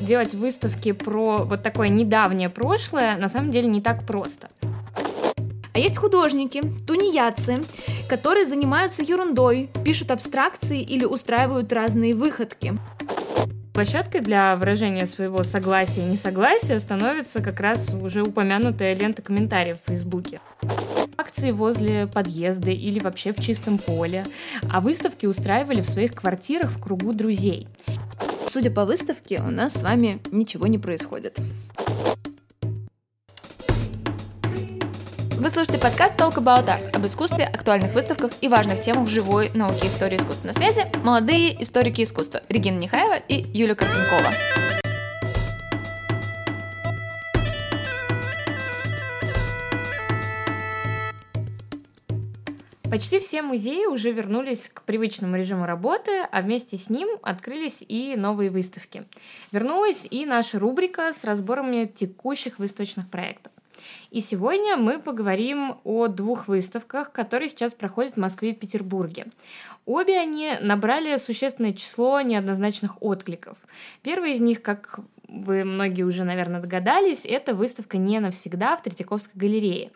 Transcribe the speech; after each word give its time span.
делать 0.00 0.34
выставки 0.34 0.92
про 0.92 1.38
вот 1.38 1.62
такое 1.62 1.88
недавнее 1.88 2.48
прошлое 2.48 3.16
на 3.16 3.28
самом 3.28 3.50
деле 3.50 3.68
не 3.68 3.80
так 3.80 4.04
просто. 4.04 4.48
А 5.72 5.78
есть 5.78 5.98
художники, 5.98 6.62
тунеядцы, 6.86 7.58
которые 8.08 8.46
занимаются 8.46 9.02
ерундой, 9.02 9.68
пишут 9.84 10.10
абстракции 10.10 10.80
или 10.80 11.04
устраивают 11.04 11.70
разные 11.72 12.14
выходки. 12.14 12.78
Площадкой 13.74 14.22
для 14.22 14.56
выражения 14.56 15.04
своего 15.04 15.42
согласия 15.42 16.00
и 16.00 16.10
несогласия 16.10 16.78
становится 16.78 17.42
как 17.42 17.60
раз 17.60 17.92
уже 17.92 18.22
упомянутая 18.22 18.96
лента 18.96 19.20
комментариев 19.20 19.76
в 19.84 19.88
Фейсбуке. 19.88 20.40
Акции 21.18 21.50
возле 21.50 22.06
подъезда 22.06 22.70
или 22.70 22.98
вообще 22.98 23.34
в 23.34 23.40
чистом 23.42 23.76
поле, 23.76 24.24
а 24.70 24.80
выставки 24.80 25.26
устраивали 25.26 25.82
в 25.82 25.86
своих 25.86 26.14
квартирах 26.14 26.70
в 26.70 26.82
кругу 26.82 27.12
друзей. 27.12 27.68
Судя 28.56 28.70
по 28.70 28.86
выставке, 28.86 29.42
у 29.46 29.50
нас 29.50 29.74
с 29.74 29.82
вами 29.82 30.18
ничего 30.32 30.66
не 30.66 30.78
происходит. 30.78 31.38
Вы 35.32 35.50
слушаете 35.50 35.78
подкаст 35.78 36.14
Talk 36.14 36.36
About 36.36 36.64
Art 36.64 36.96
об 36.96 37.04
искусстве, 37.04 37.44
актуальных 37.44 37.92
выставках 37.92 38.32
и 38.40 38.48
важных 38.48 38.80
темах 38.80 39.10
живой 39.10 39.50
науки 39.52 39.84
истории 39.84 40.16
искусства. 40.16 40.46
На 40.46 40.52
связи 40.54 40.86
молодые 41.04 41.62
историки 41.62 42.02
искусства 42.02 42.40
Регина 42.48 42.78
Нехаева 42.78 43.18
и 43.28 43.44
Юлия 43.52 43.74
Карпенкова. 43.74 44.32
Почти 52.90 53.18
все 53.18 53.42
музеи 53.42 53.86
уже 53.86 54.12
вернулись 54.12 54.70
к 54.72 54.82
привычному 54.82 55.36
режиму 55.36 55.66
работы, 55.66 56.20
а 56.30 56.40
вместе 56.40 56.76
с 56.76 56.88
ним 56.88 57.08
открылись 57.20 57.84
и 57.86 58.14
новые 58.16 58.48
выставки. 58.48 59.06
Вернулась 59.50 60.06
и 60.08 60.24
наша 60.24 60.60
рубрика 60.60 61.12
с 61.12 61.24
разборами 61.24 61.90
текущих 61.92 62.60
выставочных 62.60 63.10
проектов. 63.10 63.52
И 64.10 64.20
сегодня 64.20 64.76
мы 64.76 65.00
поговорим 65.00 65.76
о 65.82 66.06
двух 66.06 66.46
выставках, 66.48 67.10
которые 67.10 67.48
сейчас 67.48 67.74
проходят 67.74 68.14
в 68.14 68.20
Москве 68.20 68.50
и 68.50 68.54
Петербурге. 68.54 69.26
Обе 69.84 70.18
они 70.18 70.54
набрали 70.60 71.16
существенное 71.16 71.72
число 71.72 72.20
неоднозначных 72.20 73.02
откликов. 73.02 73.58
Первый 74.02 74.32
из 74.32 74.40
них, 74.40 74.62
как 74.62 75.00
вы 75.28 75.64
многие 75.64 76.02
уже, 76.02 76.24
наверное, 76.24 76.60
догадались, 76.60 77.24
это 77.24 77.54
выставка 77.54 77.98
«Не 77.98 78.20
навсегда» 78.20 78.76
в 78.76 78.82
Третьяковской 78.82 79.36
галерее, 79.36 79.90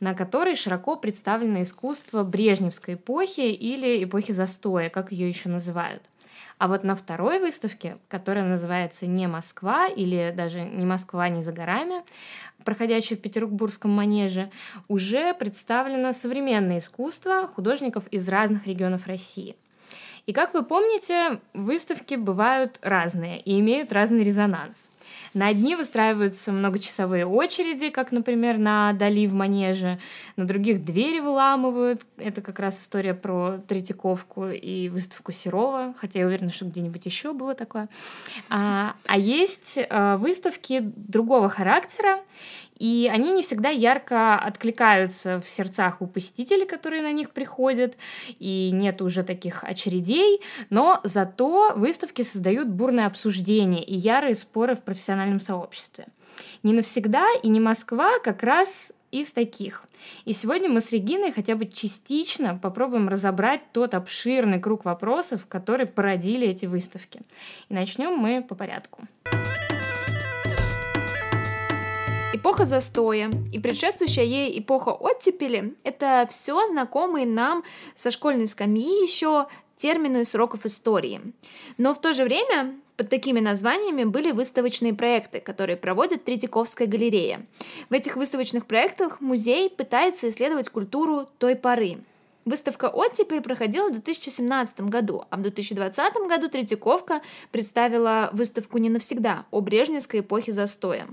на 0.00 0.14
которой 0.14 0.54
широко 0.54 0.96
представлено 0.96 1.62
искусство 1.62 2.24
брежневской 2.24 2.94
эпохи 2.94 3.40
или 3.40 4.04
эпохи 4.04 4.32
застоя, 4.32 4.88
как 4.88 5.12
ее 5.12 5.28
еще 5.28 5.48
называют. 5.48 6.02
А 6.58 6.68
вот 6.68 6.84
на 6.84 6.94
второй 6.94 7.38
выставке, 7.40 7.96
которая 8.08 8.44
называется 8.44 9.06
«Не 9.06 9.26
Москва» 9.26 9.86
или 9.86 10.32
даже 10.36 10.60
«Не 10.60 10.84
Москва, 10.84 11.28
не 11.28 11.40
за 11.40 11.52
горами», 11.52 12.02
проходящей 12.64 13.16
в 13.16 13.20
Петербургском 13.20 13.90
манеже, 13.90 14.50
уже 14.86 15.32
представлено 15.34 16.12
современное 16.12 16.78
искусство 16.78 17.46
художников 17.46 18.06
из 18.08 18.28
разных 18.28 18.66
регионов 18.66 19.06
России. 19.06 19.56
И 20.30 20.32
как 20.32 20.54
вы 20.54 20.62
помните, 20.62 21.40
выставки 21.54 22.14
бывают 22.14 22.78
разные 22.82 23.40
и 23.40 23.58
имеют 23.58 23.92
разный 23.92 24.22
резонанс. 24.22 24.88
На 25.34 25.48
одни 25.48 25.74
выстраиваются 25.74 26.52
многочасовые 26.52 27.26
очереди, 27.26 27.90
как, 27.90 28.12
например, 28.12 28.56
на 28.56 28.92
Дали 28.92 29.26
в 29.26 29.34
Манеже, 29.34 29.98
на 30.36 30.44
других 30.46 30.84
двери 30.84 31.18
выламывают. 31.18 32.02
Это 32.16 32.42
как 32.42 32.60
раз 32.60 32.80
история 32.80 33.12
про 33.12 33.58
Третьяковку 33.66 34.46
и 34.46 34.88
выставку 34.88 35.32
Серова, 35.32 35.96
хотя 35.98 36.20
я 36.20 36.26
уверена, 36.26 36.52
что 36.52 36.64
где-нибудь 36.64 37.04
еще 37.06 37.32
было 37.32 37.56
такое. 37.56 37.88
А, 38.50 38.94
а 39.08 39.18
есть 39.18 39.80
а, 39.88 40.16
выставки 40.16 40.78
другого 40.80 41.48
характера, 41.48 42.20
и 42.80 43.10
они 43.12 43.30
не 43.32 43.42
всегда 43.42 43.68
ярко 43.68 44.36
откликаются 44.36 45.40
в 45.40 45.48
сердцах 45.48 46.00
у 46.00 46.06
посетителей, 46.06 46.64
которые 46.64 47.02
на 47.02 47.12
них 47.12 47.30
приходят, 47.30 47.96
и 48.38 48.70
нет 48.72 49.02
уже 49.02 49.22
таких 49.22 49.62
очередей, 49.62 50.40
но 50.70 50.98
зато 51.04 51.74
выставки 51.76 52.22
создают 52.22 52.68
бурное 52.68 53.06
обсуждение 53.06 53.84
и 53.84 53.94
ярые 53.94 54.34
споры 54.34 54.74
в 54.74 54.82
профессиональном 54.82 55.40
сообществе. 55.40 56.06
Не 56.62 56.72
навсегда 56.72 57.26
и 57.42 57.48
не 57.48 57.60
Москва 57.60 58.18
как 58.24 58.42
раз 58.42 58.92
из 59.12 59.30
таких. 59.30 59.84
И 60.24 60.32
сегодня 60.32 60.70
мы 60.70 60.80
с 60.80 60.90
Региной 60.90 61.32
хотя 61.32 61.56
бы 61.56 61.66
частично 61.66 62.56
попробуем 62.56 63.08
разобрать 63.08 63.60
тот 63.72 63.94
обширный 63.94 64.58
круг 64.58 64.86
вопросов, 64.86 65.46
которые 65.46 65.86
породили 65.86 66.46
эти 66.46 66.64
выставки. 66.64 67.20
И 67.68 67.74
начнем 67.74 68.14
мы 68.16 68.42
по 68.42 68.54
порядку. 68.54 69.02
Эпоха 72.32 72.64
застоя 72.64 73.28
и 73.52 73.58
предшествующая 73.58 74.22
ей 74.22 74.60
эпоха 74.60 74.90
оттепели— 74.90 75.74
это 75.84 76.28
все 76.30 76.64
знакомые 76.68 77.26
нам 77.26 77.64
со 77.96 78.12
школьной 78.12 78.46
скамьи 78.46 79.02
еще 79.02 79.48
термины 79.76 80.24
сроков 80.24 80.64
истории. 80.64 81.20
Но 81.76 81.92
в 81.92 82.00
то 82.00 82.14
же 82.14 82.22
время 82.22 82.76
под 82.96 83.10
такими 83.10 83.40
названиями 83.40 84.04
были 84.04 84.30
выставочные 84.30 84.94
проекты, 84.94 85.40
которые 85.40 85.76
проводит 85.76 86.24
Третьяковская 86.24 86.86
галерея. 86.86 87.44
В 87.88 87.94
этих 87.94 88.14
выставочных 88.14 88.66
проектах 88.66 89.20
музей 89.20 89.68
пытается 89.68 90.28
исследовать 90.28 90.68
культуру 90.68 91.28
той 91.38 91.56
поры. 91.56 91.98
Выставка 92.44 92.86
«Оттепель» 92.86 93.40
проходила 93.40 93.88
в 93.88 93.92
2017 93.92 94.82
году, 94.82 95.24
а 95.30 95.36
в 95.36 95.42
2020 95.42 96.14
году 96.28 96.48
Третьяковка 96.48 97.22
представила 97.50 98.30
выставку 98.32 98.78
«Не 98.78 98.88
навсегда» 98.88 99.46
о 99.50 99.60
брежневской 99.60 100.20
эпохе 100.20 100.52
застоя. 100.52 101.08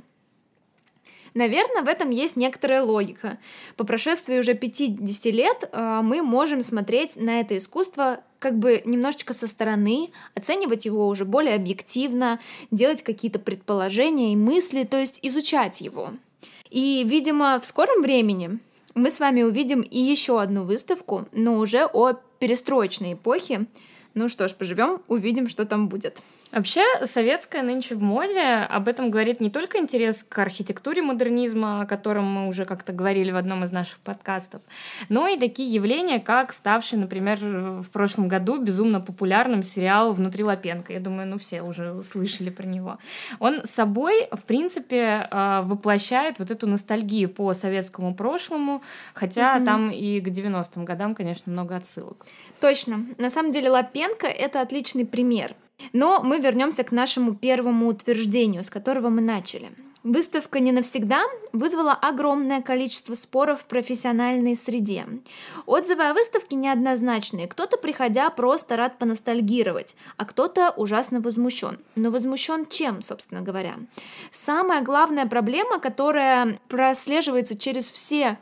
Наверное, 1.37 1.83
в 1.83 1.87
этом 1.87 2.09
есть 2.09 2.35
некоторая 2.35 2.81
логика. 2.81 3.37
По 3.75 3.83
прошествии 3.83 4.39
уже 4.39 4.55
50 4.55 5.25
лет 5.25 5.69
э, 5.71 5.99
мы 6.03 6.23
можем 6.23 6.63
смотреть 6.63 7.15
на 7.15 7.39
это 7.39 7.55
искусство 7.55 8.21
как 8.39 8.57
бы 8.57 8.81
немножечко 8.85 9.33
со 9.33 9.45
стороны, 9.45 10.09
оценивать 10.33 10.85
его 10.85 11.07
уже 11.07 11.25
более 11.25 11.53
объективно, 11.53 12.39
делать 12.71 13.03
какие-то 13.03 13.37
предположения 13.37 14.33
и 14.33 14.35
мысли, 14.35 14.83
то 14.83 14.99
есть 14.99 15.19
изучать 15.21 15.79
его. 15.79 16.09
И, 16.71 17.03
видимо, 17.05 17.59
в 17.59 17.67
скором 17.67 18.01
времени 18.01 18.57
мы 18.95 19.11
с 19.11 19.19
вами 19.19 19.43
увидим 19.43 19.81
и 19.81 19.99
еще 19.99 20.41
одну 20.41 20.63
выставку, 20.63 21.27
но 21.33 21.59
уже 21.59 21.85
о 21.85 22.13
перестроечной 22.39 23.13
эпохе. 23.13 23.67
Ну 24.15 24.27
что 24.27 24.47
ж, 24.47 24.55
поживем, 24.55 25.01
увидим, 25.07 25.49
что 25.49 25.65
там 25.65 25.87
будет. 25.87 26.23
Вообще, 26.51 26.81
советская 27.03 27.61
нынче 27.61 27.95
в 27.95 28.01
моде, 28.01 28.41
об 28.41 28.87
этом 28.87 29.11
говорит 29.11 29.41
не 29.41 29.49
только 29.49 29.79
интерес 29.79 30.25
к 30.27 30.39
архитектуре 30.39 31.01
модернизма, 31.01 31.81
о 31.81 31.85
котором 31.85 32.25
мы 32.25 32.47
уже 32.47 32.65
как-то 32.65 32.93
говорили 32.93 33.31
в 33.31 33.35
одном 33.35 33.63
из 33.63 33.71
наших 33.71 33.99
подкастов, 33.99 34.61
но 35.09 35.27
и 35.27 35.37
такие 35.37 35.69
явления, 35.71 36.19
как 36.19 36.53
ставший, 36.53 36.97
например, 36.99 37.37
в 37.41 37.89
прошлом 37.89 38.27
году 38.27 38.61
безумно 38.61 39.01
популярным 39.01 39.61
сериал 39.61 40.13
«Внутри 40.13 40.43
Лапенко». 40.43 40.93
Я 40.93 40.99
думаю, 40.99 41.27
ну 41.27 41.37
все 41.37 41.61
уже 41.61 42.01
слышали 42.01 42.49
про 42.49 42.65
него. 42.65 42.97
Он 43.39 43.65
собой, 43.65 44.27
в 44.31 44.43
принципе, 44.43 45.27
э, 45.29 45.61
воплощает 45.63 46.39
вот 46.39 46.49
эту 46.49 46.67
ностальгию 46.67 47.29
по 47.29 47.51
советскому 47.53 48.15
прошлому, 48.15 48.81
хотя 49.13 49.57
mm-hmm. 49.57 49.65
там 49.65 49.89
и 49.89 50.21
к 50.21 50.27
90-м 50.27 50.85
годам, 50.85 51.13
конечно, 51.13 51.51
много 51.51 51.75
отсылок. 51.75 52.25
Точно. 52.61 53.05
На 53.17 53.29
самом 53.29 53.51
деле 53.51 53.69
Лапенко— 53.69 54.27
это 54.27 54.61
отличный 54.61 55.05
пример— 55.05 55.55
но 55.93 56.21
мы 56.23 56.39
вернемся 56.39 56.83
к 56.83 56.91
нашему 56.91 57.35
первому 57.35 57.87
утверждению, 57.87 58.63
с 58.63 58.69
которого 58.69 59.09
мы 59.09 59.21
начали. 59.21 59.71
Выставка 60.03 60.61
«Не 60.61 60.71
навсегда» 60.71 61.23
вызвала 61.51 61.91
огромное 61.91 62.61
количество 62.61 63.13
споров 63.13 63.61
в 63.61 63.65
профессиональной 63.65 64.55
среде. 64.55 65.05
Отзывы 65.65 66.03
о 66.03 66.13
выставке 66.13 66.55
неоднозначные. 66.55 67.47
Кто-то, 67.47 67.75
приходя, 67.77 68.29
просто 68.29 68.77
рад 68.77 68.99
поностальгировать, 68.99 69.97
а 70.15 70.23
кто-то 70.23 70.71
ужасно 70.77 71.19
возмущен. 71.19 71.79
Но 71.97 72.09
возмущен 72.09 72.67
чем, 72.67 73.01
собственно 73.01 73.41
говоря? 73.41 73.73
Самая 74.31 74.81
главная 74.81 75.25
проблема, 75.25 75.79
которая 75.79 76.59
прослеживается 76.69 77.57
через 77.57 77.91
все 77.91 78.37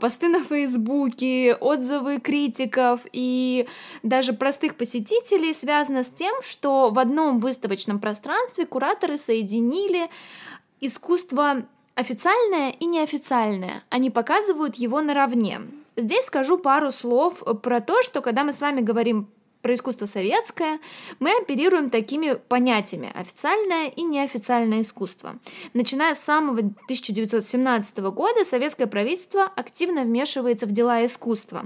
посты 0.00 0.28
на 0.28 0.42
Фейсбуке, 0.42 1.54
отзывы 1.54 2.18
критиков 2.18 3.00
и 3.12 3.68
даже 4.02 4.32
простых 4.32 4.76
посетителей 4.76 5.52
связано 5.52 6.02
с 6.02 6.08
тем, 6.08 6.34
что 6.42 6.90
в 6.90 6.98
одном 6.98 7.38
выставочном 7.38 7.98
пространстве 7.98 8.66
кураторы 8.66 9.18
соединили 9.18 10.08
искусство 10.80 11.66
официальное 11.94 12.70
и 12.70 12.86
неофициальное. 12.86 13.82
Они 13.90 14.10
показывают 14.10 14.76
его 14.76 15.00
наравне. 15.00 15.60
Здесь 15.96 16.26
скажу 16.26 16.58
пару 16.58 16.90
слов 16.90 17.42
про 17.62 17.80
то, 17.80 18.02
что 18.02 18.20
когда 18.20 18.44
мы 18.44 18.52
с 18.52 18.60
вами 18.60 18.82
говорим 18.82 19.28
про 19.66 19.74
искусство 19.74 20.06
советское, 20.06 20.78
мы 21.18 21.36
оперируем 21.36 21.90
такими 21.90 22.34
понятиями 22.34 23.10
официальное 23.12 23.88
и 23.88 24.02
неофициальное 24.02 24.82
искусство. 24.82 25.40
Начиная 25.74 26.14
с 26.14 26.20
самого 26.20 26.58
1917 26.60 27.98
года 27.98 28.44
советское 28.44 28.86
правительство 28.86 29.42
активно 29.42 30.02
вмешивается 30.02 30.66
в 30.66 30.70
дела 30.70 31.04
искусства, 31.04 31.64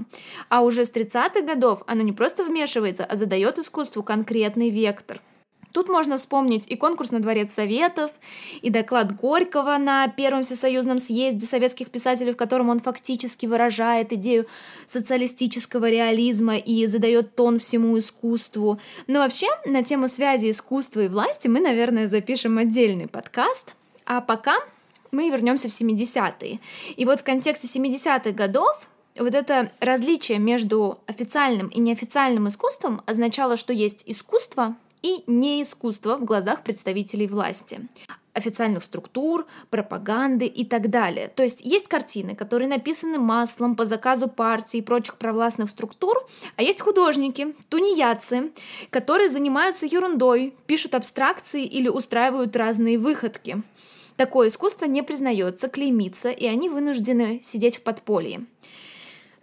а 0.49 0.61
уже 0.61 0.83
с 0.83 0.91
30-х 0.91 1.41
годов 1.41 1.83
оно 1.85 2.01
не 2.01 2.11
просто 2.11 2.43
вмешивается, 2.43 3.05
а 3.05 3.15
задает 3.15 3.59
искусству 3.59 4.01
конкретный 4.01 4.71
вектор– 4.71 5.21
Тут 5.71 5.87
можно 5.89 6.17
вспомнить 6.17 6.67
и 6.67 6.75
конкурс 6.75 7.11
на 7.11 7.19
Дворец 7.19 7.53
Советов, 7.53 8.11
и 8.61 8.69
доклад 8.69 9.15
Горького 9.15 9.77
на 9.77 10.07
Первом 10.07 10.43
Всесоюзном 10.43 10.99
съезде 10.99 11.45
советских 11.45 11.89
писателей, 11.89 12.33
в 12.33 12.37
котором 12.37 12.69
он 12.69 12.79
фактически 12.79 13.45
выражает 13.45 14.11
идею 14.13 14.47
социалистического 14.85 15.89
реализма 15.89 16.57
и 16.57 16.85
задает 16.85 17.35
тон 17.35 17.59
всему 17.59 17.97
искусству. 17.97 18.79
Но 19.07 19.19
вообще 19.19 19.47
на 19.65 19.83
тему 19.83 20.07
связи 20.07 20.49
искусства 20.49 21.01
и 21.01 21.07
власти 21.07 21.47
мы, 21.47 21.59
наверное, 21.59 22.07
запишем 22.07 22.57
отдельный 22.57 23.07
подкаст. 23.07 23.75
А 24.05 24.19
пока 24.19 24.55
мы 25.11 25.29
вернемся 25.29 25.69
в 25.69 25.71
70-е. 25.71 26.59
И 26.95 27.05
вот 27.05 27.21
в 27.21 27.23
контексте 27.23 27.67
70-х 27.67 28.31
годов 28.31 28.87
вот 29.17 29.35
это 29.35 29.71
различие 29.79 30.39
между 30.39 30.99
официальным 31.05 31.67
и 31.67 31.79
неофициальным 31.79 32.47
искусством 32.47 33.01
означало, 33.05 33.57
что 33.57 33.73
есть 33.73 34.03
искусство 34.05 34.75
и 35.01 35.23
не 35.27 35.61
искусство 35.61 36.17
в 36.17 36.25
глазах 36.25 36.63
представителей 36.63 37.27
власти 37.27 37.87
официальных 38.33 38.83
структур, 38.83 39.45
пропаганды 39.69 40.45
и 40.45 40.65
так 40.65 40.89
далее. 40.89 41.27
То 41.27 41.43
есть 41.43 41.61
есть 41.65 41.87
картины, 41.87 42.35
которые 42.35 42.69
написаны 42.69 43.19
маслом 43.19 43.75
по 43.75 43.85
заказу 43.85 44.27
партии 44.27 44.77
и 44.77 44.81
прочих 44.81 45.17
провластных 45.17 45.69
структур, 45.69 46.25
а 46.55 46.63
есть 46.63 46.81
художники, 46.81 47.53
тунеядцы, 47.69 48.51
которые 48.89 49.29
занимаются 49.29 49.85
ерундой, 49.85 50.53
пишут 50.65 50.95
абстракции 50.95 51.65
или 51.65 51.89
устраивают 51.89 52.55
разные 52.55 52.97
выходки. 52.97 53.61
Такое 54.15 54.49
искусство 54.49 54.85
не 54.85 55.01
признается, 55.01 55.67
клеймится, 55.67 56.29
и 56.29 56.45
они 56.45 56.69
вынуждены 56.69 57.41
сидеть 57.43 57.77
в 57.77 57.81
подполье. 57.81 58.45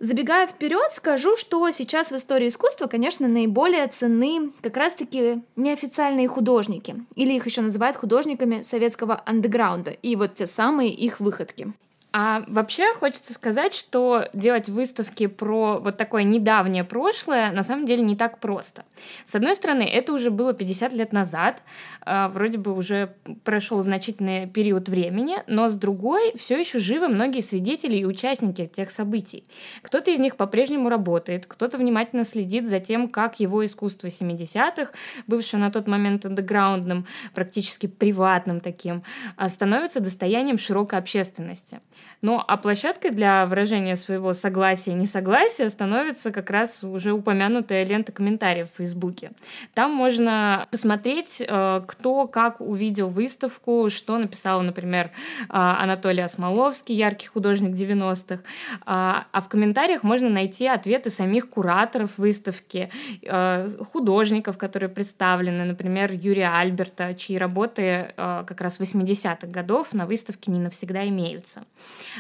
Забегая 0.01 0.47
вперед, 0.47 0.93
скажу, 0.93 1.37
что 1.37 1.69
сейчас 1.73 2.13
в 2.13 2.17
истории 2.17 2.47
искусства, 2.47 2.87
конечно, 2.87 3.27
наиболее 3.27 3.85
ценны 3.89 4.53
как 4.61 4.77
раз-таки 4.77 5.43
неофициальные 5.57 6.29
художники, 6.29 7.05
или 7.17 7.33
их 7.33 7.47
еще 7.47 7.63
называют 7.63 7.97
художниками 7.97 8.63
советского 8.63 9.21
андеграунда, 9.27 9.91
и 9.91 10.15
вот 10.15 10.35
те 10.35 10.47
самые 10.47 10.91
их 10.91 11.19
выходки. 11.19 11.73
А 12.11 12.43
вообще 12.47 12.95
хочется 12.95 13.35
сказать, 13.35 13.75
что 13.75 14.29
делать 14.33 14.71
выставки 14.71 15.27
про 15.27 15.79
вот 15.79 15.99
такое 15.99 16.23
недавнее 16.23 16.83
прошлое 16.83 17.53
на 17.53 17.63
самом 17.63 17.85
деле 17.85 18.03
не 18.03 18.17
так 18.17 18.41
просто. 18.41 18.87
С 19.27 19.35
одной 19.35 19.55
стороны, 19.55 19.83
это 19.83 20.15
уже 20.15 20.31
было 20.31 20.55
50 20.55 20.95
лет 20.95 21.13
назад, 21.13 21.63
а, 22.01 22.31
вроде 22.31 22.57
бы 22.57 22.73
уже 22.73 23.15
прошел 23.45 23.83
значительный 23.83 24.47
период 24.47 24.89
времени, 24.89 25.37
но 25.47 25.69
с 25.69 25.75
другой 25.75 26.33
все 26.39 26.59
еще 26.59 26.79
живы 26.79 27.09
многие 27.09 27.41
свидетели 27.41 27.97
и 27.97 28.07
участники 28.07 28.67
тех 28.67 28.91
событий. 28.91 29.45
Кто-то 29.83 30.11
из 30.11 30.19
них 30.19 30.37
по-прежнему 30.37 30.89
работает, 30.89 31.47
кто-то 31.47 31.77
внимательно 31.77 32.25
следит 32.25 32.69
за 32.69 32.81
тем, 32.81 33.09
как 33.09 33.39
его 33.39 33.63
искусство 33.63 34.07
70-х, 34.07 34.93
бывшее 35.27 35.61
на 35.61 35.71
тот 35.71 35.87
момент 35.87 36.25
андеграундным, 36.25 37.07
практически 37.35 37.87
приватным 37.87 38.61
таким, 38.61 39.03
а, 39.37 39.51
становится 39.51 40.01
достоянием 40.01 40.57
широкой 40.57 40.99
общественности. 40.99 41.81
Ну, 42.21 42.43
а 42.45 42.57
площадкой 42.57 43.13
для 43.13 43.47
выражения 43.47 43.95
своего 43.95 44.33
согласия 44.33 44.91
и 44.91 44.95
несогласия 44.95 45.69
становится 45.69 46.33
как 46.33 46.51
раз 46.51 46.83
уже 46.83 47.13
упомянутая 47.13 47.85
лента 47.85 48.11
комментариев 48.11 48.67
в 48.73 48.79
Фейсбуке. 48.79 49.31
Там 49.73 49.93
можно 49.93 50.67
посмотреть, 50.73 51.41
э, 51.41 51.81
кто 51.87 52.27
как 52.27 52.61
увидел 52.61 53.09
выставку, 53.09 53.89
что 53.89 54.19
написал, 54.19 54.63
например, 54.63 55.07
э, 55.07 55.11
Анатолий 55.51 56.23
Осмоловский, 56.23 56.97
яркий 56.97 57.29
художник 57.29 57.71
90-х. 57.75 58.43
А, 58.85 59.27
а 59.31 59.41
в 59.41 59.49
комментариях 59.49 60.03
можно 60.03 60.29
найти 60.29 60.67
ответы 60.67 61.11
самих 61.11 61.49
кураторов 61.49 62.19
выставки, 62.19 62.91
э, 63.23 63.69
художников, 63.93 64.59
которые 64.59 64.89
представлены, 64.89 65.65
например, 65.65 66.11
Юрия 66.13 66.49
Альберта, 66.59 67.15
чьи 67.15 67.39
работы 67.39 68.13
как 68.17 68.61
раз 68.61 68.81
80-х 68.81 69.47
годов 69.47 69.93
на 69.93 70.07
выставке 70.07 70.51
не 70.51 70.59
навсегда 70.59 71.07
имеются. 71.09 71.63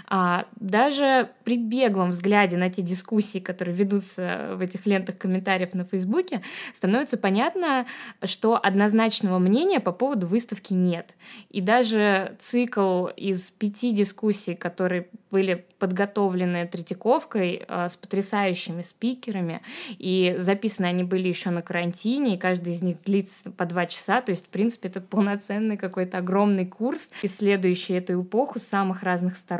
А, 0.07 0.47
даже 0.57 1.31
при 1.45 1.57
беглом 1.57 2.11
взгляде 2.11 2.57
на 2.57 2.71
те 2.71 2.83
дискуссии, 2.83 3.39
которые 3.39 3.75
ведутся 3.75 4.51
в 4.55 4.61
этих 4.61 4.87
лентах 4.87 5.19
комментариев 5.19 5.75
на 5.75 5.85
Фейсбуке, 5.85 6.43
становится 6.73 7.17
понятно, 7.17 7.87
что 8.25 8.59
однозначного 8.63 9.39
мнения 9.39 9.81
по 9.81 9.93
поводу 9.93 10.27
выставки 10.27 10.73
нет. 10.73 11.15
И 11.51 11.61
даже 11.61 12.37
цикл 12.41 13.07
из 13.07 13.51
пяти 13.51 13.93
дискуссий, 13.93 14.55
которые 14.55 15.09
были 15.31 15.67
подготовлены 15.79 16.67
Третьяковкой 16.67 17.65
а, 17.69 17.89
с 17.89 17.97
потрясающими 17.97 18.83
спикерами, 18.83 19.63
и 19.99 20.35
записаны 20.39 20.87
они 20.87 21.05
были 21.05 21.29
еще 21.29 21.51
на 21.51 21.63
карантине, 21.63 22.35
и 22.35 22.39
каждый 22.39 22.73
из 22.73 22.83
них 22.83 22.97
длится 23.05 23.51
по 23.51 23.65
два 23.65 23.87
часа, 23.87 24.21
то 24.21 24.31
есть, 24.31 24.47
в 24.47 24.49
принципе, 24.49 24.89
это 24.89 25.01
полноценный 25.01 25.77
какой-то 25.77 26.19
огромный 26.19 26.67
курс, 26.67 27.11
исследующий 27.23 27.95
эту 27.95 28.23
эпоху 28.23 28.59
с 28.59 28.63
самых 28.63 29.03
разных 29.03 29.37
сторон, 29.37 29.58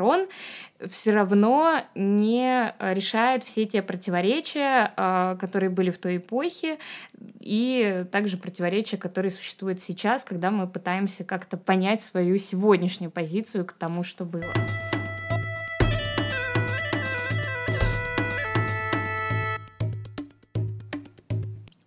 все 0.87 1.11
равно 1.11 1.81
не 1.95 2.73
решает 2.79 3.43
все 3.43 3.65
те 3.65 3.81
противоречия, 3.81 4.93
а, 4.95 5.35
которые 5.35 5.69
были 5.69 5.91
в 5.91 5.97
той 5.97 6.17
эпохе, 6.17 6.77
и 7.39 8.05
также 8.11 8.37
противоречия, 8.37 8.97
которые 8.97 9.31
существуют 9.31 9.81
сейчас, 9.81 10.23
когда 10.23 10.51
мы 10.51 10.67
пытаемся 10.67 11.23
как-то 11.23 11.57
понять 11.57 12.01
свою 12.01 12.37
сегодняшнюю 12.37 13.11
позицию 13.11 13.65
к 13.65 13.73
тому, 13.73 14.03
что 14.03 14.25
было. 14.25 14.53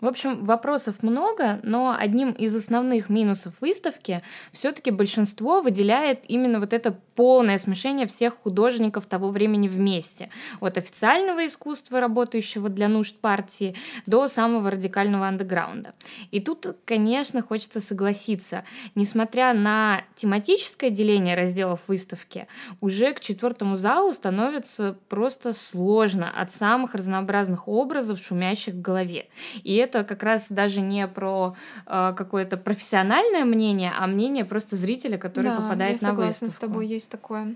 В 0.02 0.06
общем, 0.08 0.44
вопросов 0.44 0.96
много, 1.02 1.60
но 1.62 1.96
одним 1.96 2.32
из 2.32 2.56
основных 2.56 3.08
минусов 3.08 3.54
выставки 3.60 4.20
все-таки 4.50 4.90
большинство 4.90 5.60
выделяет 5.60 6.24
именно 6.26 6.58
вот 6.58 6.72
это 6.72 6.98
полное 7.14 7.56
смешение 7.56 8.08
всех 8.08 8.34
художников 8.34 9.06
того 9.06 9.28
времени 9.28 9.68
вместе. 9.68 10.28
От 10.60 10.76
официального 10.76 11.46
искусства, 11.46 12.00
работающего 12.00 12.68
для 12.68 12.88
нужд 12.88 13.16
партии, 13.18 13.76
до 14.06 14.26
самого 14.26 14.72
радикального 14.72 15.28
андеграунда. 15.28 15.94
И 16.32 16.40
тут, 16.40 16.66
конечно, 16.84 17.40
хочется 17.40 17.78
согласиться, 17.78 18.64
несмотря 18.96 19.54
на 19.54 20.02
тематическое 20.16 20.90
деление 20.90 21.36
разделов 21.36 21.82
выставки, 21.86 22.48
уже 22.80 23.12
к 23.12 23.20
четвертому 23.20 23.76
залу 23.76 24.12
становится 24.12 24.96
просто 25.08 25.52
сложно 25.52 26.28
от 26.28 26.50
самых 26.50 26.96
разнообразных 26.96 27.68
образов, 27.68 28.18
шумящих 28.18 28.74
в 28.74 28.80
голове. 28.80 29.28
И 29.62 29.76
это 29.76 29.91
это 29.92 30.04
как 30.04 30.22
раз 30.22 30.46
даже 30.48 30.80
не 30.80 31.06
про 31.06 31.54
э, 31.86 32.14
какое-то 32.16 32.56
профессиональное 32.56 33.44
мнение, 33.44 33.92
а 33.98 34.06
мнение 34.06 34.44
просто 34.44 34.76
зрителя, 34.76 35.18
который 35.18 35.46
да, 35.46 35.56
попадает 35.56 36.00
я 36.00 36.08
на 36.08 36.14
выставку. 36.14 36.16
согласна 36.16 36.48
с 36.48 36.54
тобой, 36.56 36.86
есть 36.86 37.10
такое. 37.10 37.54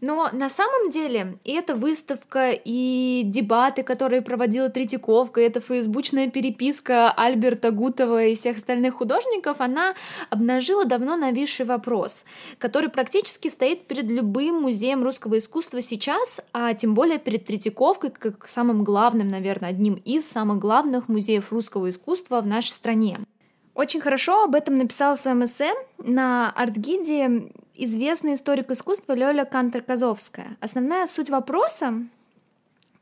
Но 0.00 0.28
на 0.32 0.48
самом 0.48 0.90
деле 0.90 1.38
и 1.44 1.52
эта 1.52 1.74
выставка, 1.74 2.50
и 2.52 3.22
дебаты, 3.24 3.82
которые 3.82 4.22
проводила 4.22 4.68
Третьяковка, 4.68 5.40
и 5.40 5.44
эта 5.44 5.60
фейсбучная 5.60 6.28
переписка 6.28 7.10
Альберта 7.10 7.70
Гутова 7.70 8.24
и 8.24 8.34
всех 8.34 8.58
остальных 8.58 8.94
художников, 8.94 9.60
она 9.60 9.94
обнажила 10.30 10.84
давно 10.84 11.16
нависший 11.16 11.66
вопрос, 11.66 12.24
который 12.58 12.88
практически 12.88 13.48
стоит 13.48 13.86
перед 13.86 14.04
любым 14.04 14.62
музеем 14.62 15.02
русского 15.02 15.38
искусства 15.38 15.80
сейчас, 15.80 16.40
а 16.52 16.74
тем 16.74 16.94
более 16.94 17.18
перед 17.18 17.44
Третьяковкой, 17.44 18.10
как 18.10 18.48
самым 18.48 18.84
главным, 18.84 19.28
наверное, 19.28 19.70
одним 19.70 19.94
из 20.04 20.28
самых 20.28 20.58
главных 20.58 21.08
музеев 21.08 21.52
русского 21.52 21.90
искусства 21.90 22.40
в 22.40 22.46
нашей 22.46 22.70
стране. 22.70 23.20
Очень 23.76 24.00
хорошо 24.00 24.44
об 24.44 24.54
этом 24.54 24.78
написал 24.78 25.16
в 25.16 25.20
своем 25.20 25.44
эссе 25.44 25.74
на 25.98 26.50
Артгиде 26.50 27.52
известный 27.74 28.32
историк 28.32 28.70
искусства 28.70 29.12
Лёля 29.12 29.44
Кантер-Казовская. 29.44 30.56
Основная 30.60 31.06
суть 31.06 31.28
вопроса 31.28 31.92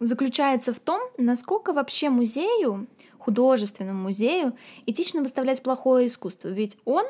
заключается 0.00 0.72
в 0.74 0.80
том, 0.80 1.00
насколько 1.16 1.72
вообще 1.72 2.10
музею, 2.10 2.88
художественному 3.18 4.02
музею, 4.02 4.56
этично 4.84 5.22
выставлять 5.22 5.62
плохое 5.62 6.08
искусство. 6.08 6.48
Ведь 6.48 6.76
он, 6.84 7.04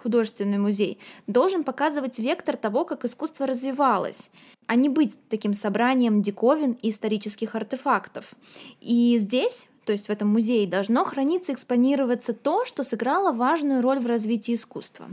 художественный 0.00 0.58
музей, 0.58 1.00
должен 1.26 1.64
показывать 1.64 2.20
вектор 2.20 2.56
того, 2.56 2.84
как 2.84 3.04
искусство 3.04 3.48
развивалось, 3.48 4.30
а 4.68 4.76
не 4.76 4.88
быть 4.88 5.18
таким 5.28 5.54
собранием 5.54 6.22
диковин 6.22 6.78
и 6.82 6.90
исторических 6.90 7.56
артефактов. 7.56 8.34
И 8.80 9.16
здесь 9.18 9.66
то 9.88 9.92
есть 9.92 10.08
в 10.08 10.10
этом 10.10 10.28
музее, 10.28 10.66
должно 10.66 11.02
храниться, 11.02 11.54
экспонироваться 11.54 12.34
то, 12.34 12.66
что 12.66 12.84
сыграло 12.84 13.32
важную 13.32 13.80
роль 13.80 13.98
в 13.98 14.04
развитии 14.06 14.52
искусства. 14.52 15.08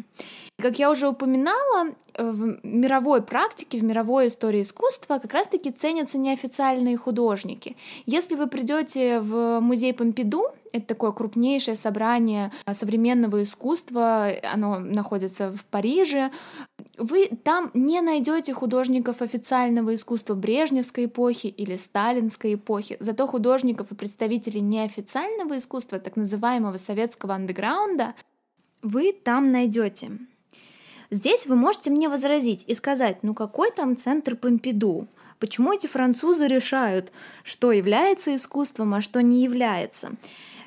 Как 0.62 0.79
я 0.79 0.91
уже 0.91 1.08
упоминала, 1.08 1.96
э, 2.13 2.29
в 2.29 2.60
мировой 2.65 3.22
практике, 3.22 3.79
в 3.79 3.84
мировой 3.86 4.27
истории 4.27 4.63
искусства 4.63 5.20
как 5.20 5.34
раз-таки 5.34 5.72
ценятся 5.72 6.17
неофициальные 6.17 6.98
художники. 6.98 7.77
Если 8.05 8.36
вы 8.36 8.48
придете 8.48 9.22
в 9.22 9.62
музей 9.62 9.94
Помпиду, 9.94 10.44
это 10.74 10.88
такое 10.88 11.13
крупнейшее 11.13 11.77
собрание 11.77 12.51
современного 12.70 13.44
искусства, 13.44 14.27
оно 14.44 14.79
находится 14.79 15.53
в 15.53 15.63
Париже, 15.72 16.32
вы 16.97 17.29
там 17.43 17.71
не 17.73 18.01
найдете 18.01 18.53
художников 18.53 19.21
официального 19.21 19.93
искусства 19.93 20.33
Брежневской 20.33 21.05
эпохи 21.05 21.47
или 21.47 21.77
Сталинской 21.77 22.55
эпохи, 22.55 22.97
зато 22.99 23.27
художников 23.27 23.91
и 23.91 23.95
представителей 23.95 24.61
неофициального 24.61 25.57
искусства, 25.57 25.99
так 25.99 26.15
называемого 26.15 26.77
советского 26.77 27.35
андеграунда, 27.35 28.15
вы 28.81 29.11
там 29.11 29.51
найдете. 29.51 30.11
Здесь 31.09 31.45
вы 31.45 31.55
можете 31.55 31.91
мне 31.91 32.09
возразить 32.09 32.63
и 32.67 32.73
сказать, 32.73 33.19
ну 33.21 33.33
какой 33.33 33.71
там 33.71 33.95
центр 33.95 34.35
Помпиду? 34.35 35.07
Почему 35.39 35.73
эти 35.73 35.87
французы 35.87 36.47
решают, 36.47 37.11
что 37.43 37.71
является 37.71 38.35
искусством, 38.35 38.93
а 38.93 39.01
что 39.01 39.21
не 39.21 39.43
является? 39.43 40.11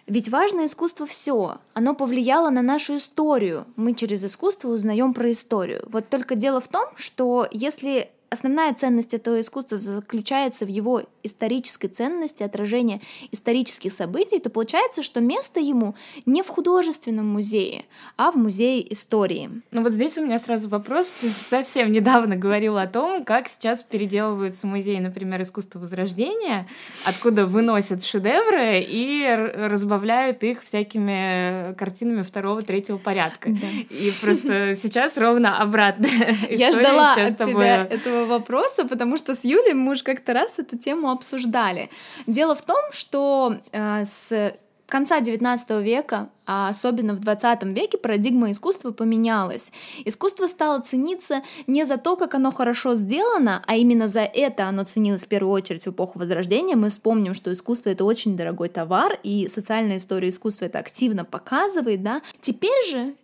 Ведь 0.08 0.30
важно 0.30 0.64
искусство 0.64 1.06
все. 1.06 1.58
Оно 1.74 1.94
повлияло 1.94 2.48
на 2.48 2.62
нашу 2.62 2.96
историю. 2.96 3.66
Мы 3.76 3.92
через 3.92 4.24
искусство 4.24 4.68
узнаем 4.68 5.12
про 5.12 5.30
историю. 5.30 5.84
Вот 5.86 6.08
только 6.08 6.34
дело 6.34 6.60
в 6.60 6.68
том, 6.68 6.86
что 6.96 7.46
если 7.52 8.10
основная 8.30 8.74
ценность 8.74 9.14
этого 9.14 9.40
искусства 9.40 9.76
заключается 9.76 10.64
в 10.64 10.68
его 10.68 11.02
исторической 11.22 11.88
ценности, 11.88 12.42
отражения 12.42 13.00
исторических 13.32 13.92
событий, 13.92 14.38
то 14.38 14.50
получается, 14.50 15.02
что 15.02 15.20
место 15.20 15.60
ему 15.60 15.94
не 16.26 16.42
в 16.42 16.48
художественном 16.48 17.26
музее, 17.26 17.84
а 18.16 18.30
в 18.30 18.36
музее 18.36 18.92
истории. 18.92 19.50
Ну 19.70 19.82
вот 19.82 19.92
здесь 19.92 20.16
у 20.18 20.24
меня 20.24 20.38
сразу 20.38 20.68
вопрос. 20.68 21.12
Ты 21.20 21.28
совсем 21.28 21.92
недавно 21.92 22.36
говорила 22.36 22.82
о 22.82 22.86
том, 22.86 23.24
как 23.24 23.48
сейчас 23.48 23.82
переделываются 23.82 24.66
музеи, 24.66 24.98
например, 24.98 25.42
искусства 25.42 25.78
Возрождения, 25.78 26.66
откуда 27.04 27.46
выносят 27.46 28.04
шедевры 28.04 28.84
и 28.86 29.26
разбавляют 29.54 30.42
их 30.42 30.62
всякими 30.62 31.74
картинами 31.74 32.22
второго, 32.22 32.62
третьего 32.62 32.98
порядка. 32.98 33.50
Да. 33.50 33.68
И 33.90 34.12
просто 34.20 34.74
сейчас 34.76 35.16
ровно 35.16 35.60
обратно. 35.60 36.08
Я 36.50 36.72
ждала 36.72 37.12
от 37.12 37.38
тебя 37.38 37.84
этого 37.84 38.17
этого 38.18 38.38
вопроса, 38.38 38.84
потому 38.84 39.16
что 39.16 39.34
с 39.34 39.44
Юлей 39.44 39.74
мы 39.74 39.92
уже 39.92 40.04
как-то 40.04 40.32
раз 40.32 40.58
эту 40.58 40.76
тему 40.76 41.10
обсуждали. 41.10 41.90
Дело 42.26 42.54
в 42.54 42.64
том, 42.64 42.80
что 42.92 43.56
э, 43.72 44.04
с 44.04 44.54
конца 44.86 45.20
XIX 45.20 45.82
века, 45.82 46.30
а 46.46 46.68
особенно 46.70 47.14
в 47.14 47.20
XX 47.20 47.72
веке, 47.74 47.98
парадигма 47.98 48.50
искусства 48.50 48.90
поменялась. 48.90 49.70
Искусство 50.06 50.46
стало 50.46 50.80
цениться 50.80 51.42
не 51.66 51.84
за 51.84 51.98
то, 51.98 52.16
как 52.16 52.34
оно 52.34 52.50
хорошо 52.50 52.94
сделано, 52.94 53.62
а 53.66 53.76
именно 53.76 54.08
за 54.08 54.22
это 54.22 54.66
оно 54.66 54.84
ценилось 54.84 55.24
в 55.24 55.28
первую 55.28 55.52
очередь 55.52 55.84
в 55.84 55.90
эпоху 55.90 56.18
Возрождения. 56.18 56.76
Мы 56.76 56.88
вспомним, 56.88 57.34
что 57.34 57.52
искусство— 57.52 57.90
это 57.92 58.04
очень 58.04 58.36
дорогой 58.36 58.68
товар, 58.68 59.18
и 59.22 59.46
социальная 59.48 59.98
история 59.98 60.30
искусства 60.30 60.66
это 60.66 60.78
активно 60.78 61.24
показывает, 61.24 62.02
да. 62.02 62.22
Теперь 62.40 62.90
же 62.90 63.14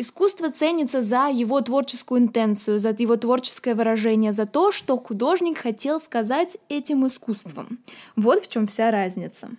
Искусство 0.00 0.50
ценится 0.50 1.02
за 1.02 1.28
его 1.28 1.60
творческую 1.60 2.20
интенцию, 2.20 2.78
за 2.78 2.90
его 2.90 3.16
творческое 3.16 3.74
выражение, 3.74 4.32
за 4.32 4.46
то, 4.46 4.70
что 4.70 4.96
художник 4.96 5.58
хотел 5.58 5.98
сказать 5.98 6.56
этим 6.68 7.04
искусством. 7.04 7.80
Вот 8.14 8.44
в 8.44 8.48
чем 8.48 8.68
вся 8.68 8.92
разница. 8.92 9.50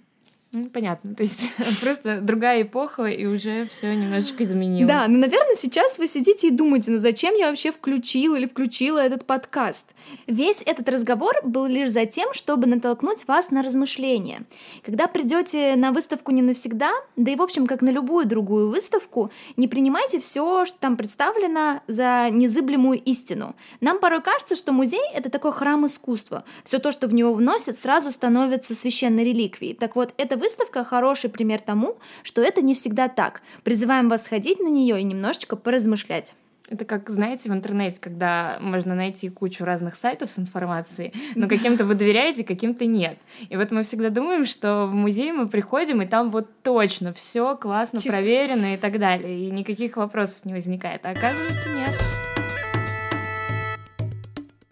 Ну, 0.52 0.68
понятно. 0.70 1.14
То 1.14 1.22
есть 1.22 1.54
просто 1.82 2.22
другая 2.22 2.64
эпоха, 2.64 3.06
и 3.06 3.26
уже 3.28 3.68
все 3.68 3.94
немножечко 3.94 4.44
изменилось. 4.44 4.88
Да, 4.88 5.08
ну, 5.08 5.20
наверное, 5.20 5.54
сейчас 5.54 6.00
вы 6.00 6.08
сидите 6.08 6.48
и 6.48 6.52
думаете, 6.52 6.90
ну 6.90 6.98
зачем 6.98 7.36
я 7.36 7.50
вообще 7.50 7.72
включил 7.72 8.34
или 8.34 8.48
включила 8.48 8.98
этот 8.98 9.26
подкаст? 9.26 9.94
Весь 10.26 10.64
этот 10.66 10.90
разговор 10.90 11.36
был 11.44 11.68
лишь 11.68 11.92
за 11.92 12.08
тем, 12.08 12.34
чтобы 12.34 12.66
натолкнуть 12.66 13.28
вас 13.28 13.52
на 13.52 13.62
размышления. 13.62 14.42
Когда 14.84 15.06
придете 15.06 15.76
на 15.76 15.92
выставку 15.92 16.32
не 16.32 16.42
навсегда, 16.42 16.94
да 17.16 17.32
и, 17.32 17.36
в 17.36 17.44
общем, 17.44 17.68
как 17.68 17.84
на 17.84 17.90
любую 17.90 18.26
другую 18.26 18.70
выставку, 18.70 19.32
не 19.56 19.68
принимайте 19.68 20.20
все, 20.20 20.66
что 20.66 20.80
там 20.80 20.98
представлено, 20.98 21.82
за 21.88 22.30
незыблемую 22.32 23.00
истину. 23.04 23.56
Нам 23.82 24.00
порой 24.00 24.24
кажется, 24.24 24.56
что 24.56 24.72
музей— 24.72 25.04
это 25.14 25.30
такой 25.30 25.52
храм 25.52 25.86
искусства. 25.86 26.44
Все 26.64 26.80
то, 26.80 26.92
что 26.92 27.06
в 27.06 27.14
него 27.14 27.36
вносят, 27.36 27.78
сразу 27.78 28.10
становится 28.10 28.74
священной 28.74 29.24
реликвией. 29.24 29.76
Так 29.76 29.96
вот, 29.96 30.14
это 30.18 30.39
выставка 30.40 30.84
хороший 30.84 31.30
пример 31.30 31.62
тому, 31.62 31.98
что 32.24 32.42
это 32.42 32.62
не 32.62 32.74
всегда 32.74 33.08
так. 33.08 33.42
Призываем 33.64 34.10
вас 34.10 34.26
сходить 34.26 34.60
на 34.60 34.68
нее 34.68 35.00
и 35.00 35.04
немножечко 35.04 35.56
поразмышлять. 35.56 36.34
Это 36.70 36.86
как, 36.86 37.10
знаете, 37.10 37.50
в 37.50 37.54
интернете, 37.54 37.98
когда 38.00 38.60
можно 38.62 38.94
найти 38.94 39.30
кучу 39.30 39.66
разных 39.66 39.96
сайтов 39.96 40.30
с 40.30 40.38
информацией, 40.38 41.14
но 41.36 41.48
каким-то 41.48 41.84
вы 41.84 41.96
доверяете, 41.96 42.44
каким-то 42.44 42.86
нет. 42.86 43.18
И 43.50 43.58
вот 43.58 43.72
мы 43.72 43.84
всегда 43.84 44.10
думаем, 44.10 44.46
что 44.46 44.86
в 44.86 44.94
музей 44.94 45.32
мы 45.32 45.48
приходим, 45.48 46.02
и 46.02 46.06
там 46.06 46.30
вот 46.30 46.48
точно 46.62 47.12
все 47.12 47.58
классно 47.58 48.00
Чисто. 48.00 48.12
проверено 48.12 48.76
и 48.76 48.78
так 48.78 49.00
далее, 49.00 49.48
и 49.48 49.52
никаких 49.52 49.98
вопросов 49.98 50.46
не 50.46 50.54
возникает. 50.54 51.06
А 51.08 51.10
оказывается, 51.10 51.70
нет. 51.70 52.29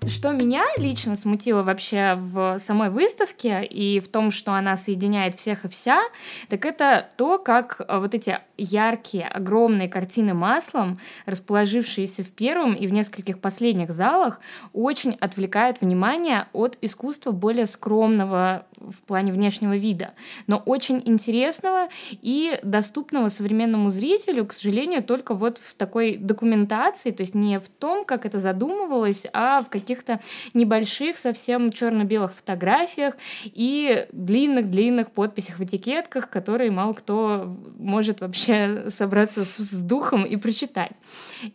Что 0.08 0.32
меня 0.32 0.64
лично 0.78 1.18
смутило 1.18 1.64
вообще 1.64 2.16
в 2.18 2.60
самой 2.60 2.90
выставке 2.90 3.66
и 3.66 4.00
в 4.00 4.08
том, 4.08 4.32
что 4.32 4.54
она 4.54 4.78
соединяет 4.78 5.36
всех 5.36 5.66
и 5.66 5.68
вся, 5.68 6.00
так 6.48 6.66
это 6.66 7.10
то, 7.18 7.38
как 7.38 7.82
э, 7.86 8.00
вот 8.00 8.16
эти 8.16 8.40
яркие, 8.58 9.28
огромные 9.28 9.90
картины 9.90 10.34
маслом, 10.34 10.98
расположившиеся 11.26 12.24
в 12.24 12.32
первом 12.32 12.74
и 12.74 12.88
в 12.88 12.94
нескольких 12.94 13.40
последних 13.40 13.92
залах, 13.92 14.40
очень 14.74 15.18
отвлекают 15.20 15.82
внимание 15.82 16.48
от 16.54 16.78
искусства 16.82 17.32
более 17.32 17.66
скромного 17.66 18.66
в 18.78 19.02
плане 19.06 19.32
внешнего 19.32 19.76
вида, 19.76 20.14
но 20.48 20.58
очень 20.58 21.02
интересного 21.06 21.90
и 22.12 22.60
доступного 22.64 23.30
современному 23.30 23.90
зрителю, 23.90 24.46
к 24.46 24.54
сожалению, 24.54 25.04
только 25.04 25.34
вот 25.34 25.58
в 25.58 25.74
такой 25.76 26.18
документации, 26.18 27.12
то 27.12 27.22
есть 27.22 27.36
не 27.36 27.60
в 27.60 27.70
том, 27.70 28.06
как 28.06 28.26
это 28.26 28.40
задумывалось, 28.40 29.26
а 29.34 29.62
в 29.62 29.70
каких 29.70 29.97
каких-то 29.98 30.22
небольших, 30.54 31.18
совсем 31.18 31.72
черно-белых 31.72 32.34
фотографиях 32.34 33.16
и 33.44 34.08
длинных-длинных 34.12 35.12
подписях 35.12 35.60
в 35.60 35.64
этикетках, 35.64 36.30
которые 36.30 36.72
мало 36.72 36.94
кто 36.94 37.58
может 37.78 38.22
вообще 38.22 38.90
собраться 38.90 39.44
с, 39.44 39.58
с 39.58 39.82
духом 39.82 40.24
и 40.24 40.36
прочитать. 40.38 40.94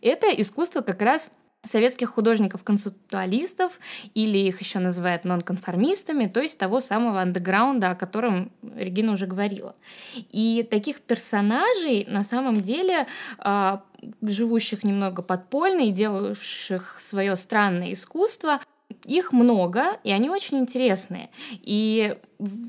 Это 0.00 0.28
искусство 0.28 0.80
как 0.80 1.00
раз 1.02 1.30
советских 1.64 2.10
художников-концептуалистов, 2.10 3.78
или 4.14 4.38
их 4.38 4.60
еще 4.60 4.80
называют 4.80 5.24
нонконформистами, 5.24 6.26
то 6.26 6.40
есть 6.40 6.58
того 6.58 6.80
самого 6.80 7.20
андеграунда, 7.20 7.90
о 7.90 7.94
котором 7.94 8.50
Регина 8.74 9.12
уже 9.12 9.26
говорила. 9.26 9.76
И 10.14 10.66
таких 10.68 11.00
персонажей 11.02 12.04
на 12.08 12.24
самом 12.24 12.62
деле 12.62 13.06
а, 13.38 13.84
живущих 14.20 14.84
немного 14.84 15.22
подпольно 15.22 15.80
и 15.80 15.90
делавших 15.90 16.98
свое 16.98 17.36
странное 17.36 17.92
искусство, 17.92 18.60
их 19.04 19.32
много, 19.32 19.96
и 20.04 20.12
они 20.12 20.30
очень 20.30 20.58
интересные. 20.58 21.30
И 21.50 22.16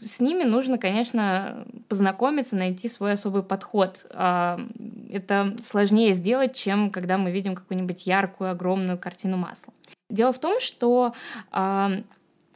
с 0.02 0.20
ними 0.20 0.44
нужно, 0.44 0.78
конечно, 0.78 1.66
познакомиться, 1.90 2.56
найти 2.56 2.88
свой 2.88 3.14
особый 3.14 3.44
подход. 3.44 4.06
А, 4.12 4.60
это 5.12 5.56
сложнее 5.64 6.14
сделать, 6.14 6.56
чем 6.56 6.92
когда 6.92 7.18
мы 7.18 7.32
видим 7.32 7.56
какую-нибудь 7.56 8.08
яркую, 8.08 8.52
огромную 8.52 8.98
картину 8.98 9.38
масла. 9.38 9.74
Дело 10.10 10.32
в 10.34 10.40
том, 10.40 10.60
что 10.60 11.14
а, 11.52 11.92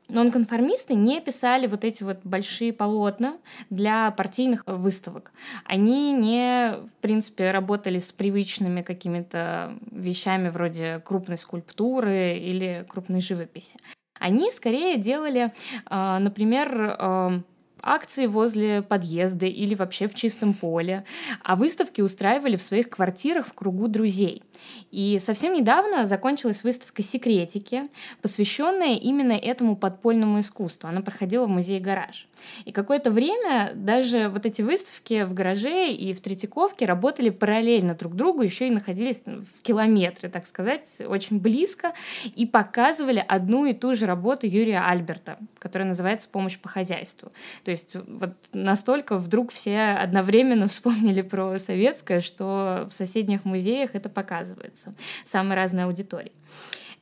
Нонконформисты 0.10 0.94
не 0.94 1.20
писали 1.20 1.68
вот 1.68 1.84
эти 1.84 2.04
вот 2.04 2.20
большие 2.24 2.72
полотна 2.72 3.38
для 3.70 4.12
партийных 4.12 4.64
выставок. 4.66 5.34
Они 5.66 6.14
не, 6.14 6.78
в 6.78 7.02
принципе, 7.02 7.52
работали 7.52 8.00
с 8.00 8.14
привычными 8.14 8.82
какими-то 8.82 9.78
вещами 9.92 10.50
вроде 10.50 11.00
крупной 11.00 11.38
скульптуры 11.38 12.38
или 12.38 12.86
крупной 12.88 13.20
живописи. 13.20 13.76
Они 14.18 14.50
скорее 14.52 14.98
делали, 14.98 15.54
а, 15.86 16.20
например, 16.20 16.96
а, 16.98 17.42
акции 17.82 18.26
возле 18.28 18.82
подъезда 18.82 19.46
или 19.46 19.76
вообще 19.76 20.08
в 20.08 20.16
чистом 20.16 20.54
поле, 20.54 21.04
а 21.44 21.56
выставки 21.56 22.02
устраивали 22.02 22.56
в 22.56 22.62
своих 22.62 22.90
квартирах 22.90 23.48
в 23.48 23.54
кругу 23.54 23.88
друзей. 23.88 24.44
И 24.92 25.20
совсем 25.20 25.54
недавно 25.54 26.06
закончилась 26.06 26.64
выставка 26.64 27.04
«Секретики», 27.04 27.84
посвященная 28.22 28.96
именно 28.96 29.34
этому 29.34 29.76
подпольному 29.76 30.40
искусству. 30.40 30.88
Она 30.88 31.02
проходила 31.02 31.46
в 31.46 31.50
музее 31.50 31.80
«Гараж». 31.80 32.28
И 32.66 32.72
какое-то 32.72 33.12
время 33.12 33.72
даже 33.76 34.30
вот 34.30 34.46
эти 34.46 34.62
выставки 34.62 35.24
в 35.24 35.34
гараже 35.34 35.92
и 35.92 36.14
в 36.14 36.22
Третьяковке 36.22 36.86
работали 36.86 37.30
параллельно 37.30 37.96
друг 37.96 38.16
другу, 38.16 38.42
еще 38.42 38.68
и 38.68 38.72
находились 38.72 39.24
в 39.26 39.62
километре, 39.62 40.30
так 40.30 40.46
сказать, 40.48 41.02
очень 41.08 41.40
близко, 41.40 41.94
и 42.36 42.46
показывали 42.46 43.24
одну 43.28 43.66
и 43.66 43.74
ту 43.74 43.96
же 43.96 44.06
работу 44.06 44.48
Юрия 44.48 44.80
Альберта, 44.80 45.38
которая 45.60 45.88
называется 45.88 46.30
«Помощь 46.30 46.58
по 46.58 46.70
хозяйству». 46.70 47.32
То 47.64 47.72
есть 47.72 47.96
вот 47.96 48.34
настолько 48.54 49.18
вдруг 49.18 49.52
все 49.52 49.98
одновременно 50.02 50.68
вспомнили 50.78 51.22
про 51.22 51.58
советское, 51.60 52.22
что 52.22 52.88
в 52.90 52.94
соседних 52.94 53.46
музеях 53.46 53.92
это 53.94 54.10
показывается. 54.48 54.94
Самые 55.26 55.56
разные 55.56 55.86
аудитории. 55.86 56.32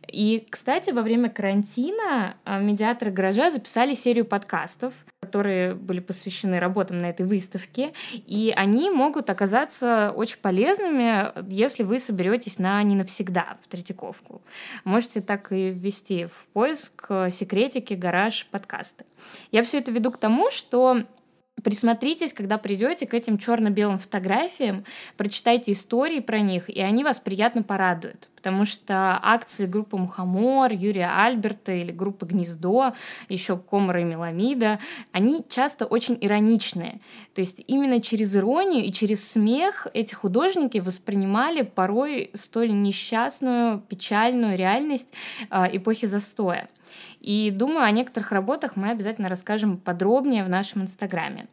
И, 0.07 0.45
кстати, 0.51 0.91
во 0.91 1.01
время 1.01 1.29
карантина 1.29 2.37
а, 2.45 2.59
медиаторы 2.59 3.09
гаража 3.09 3.49
записали 3.49 3.95
серию 3.95 4.25
подкастов, 4.25 4.93
которые 5.19 5.73
были 5.73 5.99
посвящены 5.99 6.59
работам 6.59 6.99
на 6.99 7.07
этой 7.07 7.25
выставке, 7.25 7.91
и 8.13 8.53
они 8.55 8.91
могут 8.91 9.31
оказаться 9.31 10.13
очень 10.15 10.37
полезными, 10.37 11.31
если 11.51 11.81
вы 11.81 11.97
соберетесь 11.97 12.59
на 12.59 12.83
не 12.83 12.93
навсегда 12.93 13.57
в 13.63 13.67
Третьяковку. 13.67 14.43
Можете 14.83 15.21
так 15.21 15.51
и 15.51 15.71
ввести 15.71 16.25
в 16.25 16.45
поиск 16.53 17.07
секретики 17.31 17.95
гараж 17.95 18.45
подкасты. 18.51 19.05
Я 19.51 19.63
все 19.63 19.79
это 19.79 19.91
веду 19.91 20.11
к 20.11 20.17
тому, 20.17 20.51
что 20.51 21.01
Присмотритесь, 21.63 22.33
когда 22.33 22.57
придете 22.57 23.07
к 23.07 23.13
этим 23.13 23.37
черно-белым 23.37 23.97
фотографиям, 23.97 24.83
прочитайте 25.15 25.71
истории 25.71 26.19
про 26.19 26.41
них, 26.41 26.69
и 26.69 26.81
они 26.81 27.03
вас 27.03 27.19
приятно 27.19 27.63
порадуют. 27.63 28.29
Потому 28.35 28.65
что 28.65 29.17
акции 29.23 29.65
группы 29.65 29.97
Мухомор, 29.97 30.73
Юрия 30.73 31.09
Альберта 31.17 31.71
или 31.71 31.91
группы 31.91 32.25
Гнездо, 32.25 32.93
еще 33.29 33.57
Комара 33.57 34.01
и 34.01 34.03
Меламида, 34.03 34.79
они 35.13 35.45
часто 35.47 35.85
очень 35.85 36.17
ироничные. 36.19 36.99
То 37.33 37.39
есть 37.39 37.63
именно 37.67 38.01
через 38.01 38.35
иронию 38.35 38.83
и 38.83 38.91
через 38.91 39.25
смех 39.25 39.87
эти 39.93 40.13
художники 40.13 40.79
воспринимали 40.79 41.61
порой 41.61 42.31
столь 42.33 42.73
несчастную, 42.73 43.79
печальную 43.79 44.57
реальность 44.57 45.13
э, 45.49 45.77
эпохи 45.77 46.05
застоя. 46.05 46.69
И 47.21 47.51
думаю, 47.51 47.83
о 47.83 47.91
некоторых 47.91 48.31
работах 48.31 48.75
мы 48.75 48.91
обязательно 48.91 49.29
расскажем 49.29 49.77
подробнее 49.77 50.43
в 50.43 50.49
нашем 50.49 50.83
инстаграме. 50.83 51.47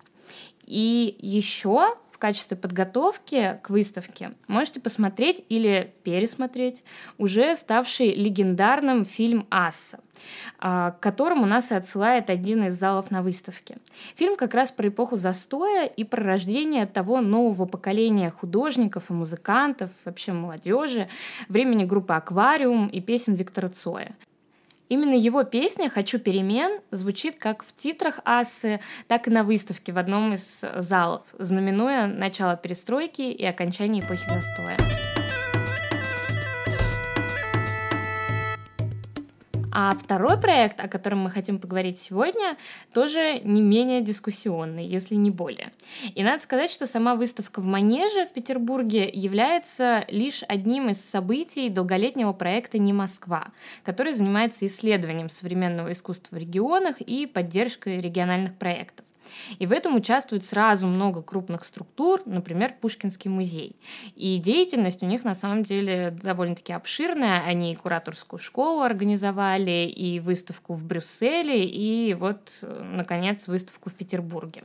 И 0.66 1.16
еще 1.20 1.96
в 2.10 2.18
качестве 2.18 2.56
подготовки 2.56 3.58
к 3.62 3.70
выставке 3.70 4.32
можете 4.46 4.80
посмотреть 4.80 5.44
или 5.48 5.92
пересмотреть 6.04 6.84
уже 7.18 7.56
ставший 7.56 8.14
легендарным 8.14 9.04
фильм 9.04 9.46
«Асса», 9.50 9.98
а, 10.58 10.92
к 10.92 11.00
которому 11.00 11.46
нас 11.46 11.72
и 11.72 11.74
отсылает 11.74 12.30
один 12.30 12.64
из 12.64 12.78
залов 12.78 13.10
на 13.10 13.22
выставке. 13.22 13.78
Фильм 14.14 14.36
как 14.36 14.54
раз 14.54 14.70
про 14.70 14.88
эпоху 14.88 15.16
застоя 15.16 15.86
и 15.86 16.04
про 16.04 16.22
рождение 16.22 16.86
того 16.86 17.20
нового 17.20 17.66
поколения 17.66 18.30
художников 18.30 19.10
и 19.10 19.14
музыкантов, 19.14 19.90
вообще 20.04 20.32
молодежи, 20.32 21.08
времени 21.48 21.84
группы 21.84 22.14
«Аквариум» 22.14 22.88
и 22.88 23.00
песен 23.00 23.34
Виктора 23.34 23.68
Цоя. 23.68 24.14
Именно 24.92 25.14
его 25.14 25.42
песня 25.44 25.88
«Хочу 25.88 26.18
перемен» 26.18 26.82
звучит 26.90 27.36
как 27.38 27.64
в 27.64 27.74
титрах 27.74 28.20
Ассы, 28.26 28.78
так 29.08 29.26
и 29.26 29.30
на 29.30 29.42
выставке 29.42 29.90
в 29.90 29.96
одном 29.96 30.34
из 30.34 30.60
залов, 30.76 31.22
знаменуя 31.38 32.06
начало 32.06 32.56
перестройки 32.58 33.22
и 33.22 33.42
окончание 33.42 34.04
эпохи 34.04 34.28
застоя. 34.28 35.11
А 39.74 39.94
второй 39.98 40.38
проект, 40.38 40.80
о 40.80 40.88
котором 40.88 41.20
мы 41.20 41.30
хотим 41.30 41.58
поговорить 41.58 41.98
сегодня, 41.98 42.58
тоже 42.92 43.40
не 43.42 43.62
менее 43.62 44.02
дискуссионный, 44.02 44.86
если 44.86 45.14
не 45.14 45.30
более. 45.30 45.72
И 46.14 46.22
надо 46.22 46.42
сказать, 46.42 46.70
что 46.70 46.86
сама 46.86 47.14
выставка 47.14 47.60
в 47.60 47.64
Манеже 47.64 48.26
в 48.26 48.32
Петербурге 48.32 49.08
является 49.10 50.04
лишь 50.08 50.42
одним 50.46 50.90
из 50.90 51.02
событий 51.02 51.70
долголетнего 51.70 52.34
проекта 52.34 52.76
«Не 52.78 52.92
Москва», 52.92 53.48
который 53.82 54.12
занимается 54.12 54.66
исследованием 54.66 55.30
современного 55.30 55.92
искусства 55.92 56.36
в 56.36 56.38
регионах 56.38 57.00
и 57.00 57.26
поддержкой 57.26 57.98
региональных 57.98 58.54
проектов. 58.56 59.06
И 59.58 59.66
в 59.66 59.72
этом 59.72 59.96
участвует 59.96 60.44
сразу 60.44 60.86
много 60.86 61.22
крупных 61.22 61.64
структур, 61.64 62.22
например, 62.26 62.74
Пушкинский 62.80 63.30
музей. 63.30 63.76
И 64.14 64.38
деятельность 64.38 65.02
у 65.02 65.06
них 65.06 65.24
на 65.24 65.34
самом 65.34 65.62
деле 65.62 66.16
довольно-таки 66.22 66.72
обширная. 66.72 67.42
Они 67.44 67.72
и 67.72 67.76
кураторскую 67.76 68.40
школу 68.40 68.82
организовали, 68.82 69.86
и 69.86 70.20
выставку 70.20 70.74
в 70.74 70.84
Брюсселе, 70.84 71.64
и 71.64 72.14
вот, 72.14 72.58
наконец, 72.62 73.46
выставку 73.46 73.90
в 73.90 73.94
Петербурге. 73.94 74.64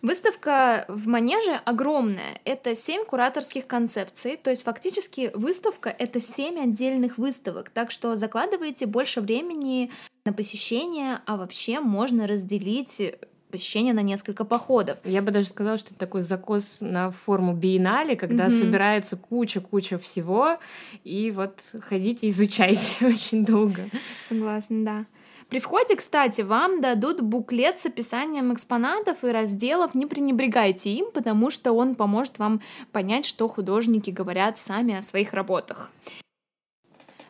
Выставка 0.00 0.84
в 0.86 1.08
Манеже 1.08 1.60
огромная. 1.64 2.40
Это 2.44 2.76
семь 2.76 3.04
кураторских 3.04 3.66
концепций, 3.66 4.36
то 4.36 4.50
есть 4.50 4.62
фактически 4.62 5.32
выставка— 5.34 5.88
это 5.98 6.20
семь 6.20 6.60
отдельных 6.60 7.18
выставок, 7.18 7.70
так 7.70 7.90
что 7.90 8.14
закладываете 8.14 8.86
больше 8.86 9.20
времени 9.20 9.90
на 10.24 10.32
посещение, 10.32 11.18
а 11.26 11.36
вообще 11.36 11.80
можно 11.80 12.28
разделить 12.28 13.02
посещение 13.50 13.94
на 13.94 14.02
несколько 14.02 14.44
походов. 14.44 14.98
Я 15.04 15.22
бы 15.22 15.30
даже 15.30 15.48
сказала, 15.48 15.78
что 15.78 15.90
это 15.90 15.98
такой 15.98 16.20
закос 16.22 16.78
на 16.80 17.10
форму 17.10 17.54
биеннале, 17.54 18.16
когда 18.16 18.46
mm-hmm. 18.46 18.60
собирается 18.60 19.16
куча-куча 19.16 19.98
всего, 19.98 20.58
и 21.04 21.30
вот 21.30 21.60
ходите, 21.80 22.28
изучайте 22.28 23.06
очень 23.06 23.44
долго. 23.44 23.82
Согласна, 24.28 24.84
да. 24.84 25.06
При 25.48 25.60
входе, 25.60 25.96
кстати, 25.96 26.42
вам 26.42 26.82
дадут 26.82 27.22
буклет 27.22 27.78
с 27.78 27.86
описанием 27.86 28.52
экспонатов 28.52 29.24
и 29.24 29.28
разделов. 29.28 29.94
Не 29.94 30.04
пренебрегайте 30.04 30.90
им, 30.90 31.06
потому 31.12 31.50
что 31.50 31.72
он 31.72 31.94
поможет 31.94 32.38
вам 32.38 32.60
понять, 32.92 33.24
что 33.24 33.48
художники 33.48 34.10
говорят 34.10 34.58
сами 34.58 34.94
о 34.94 35.00
своих 35.02 35.32
работах. 35.32 35.90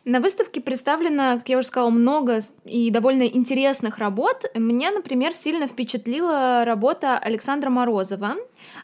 На 0.09 0.21
выставке 0.21 0.63
представлено, 0.63 1.37
как 1.37 1.51
я 1.51 1.59
уже 1.59 1.67
сказала, 1.67 1.91
много 1.91 2.39
и 2.65 2.91
довольно 2.91 3.25
интересных 3.25 3.99
работ. 3.99 4.47
Меня, 4.55 4.91
например, 4.91 5.35
сильно 5.35 5.67
впечатлила 5.67 6.65
работа 6.65 7.19
Александра 7.19 7.69
Морозова. 7.69 8.37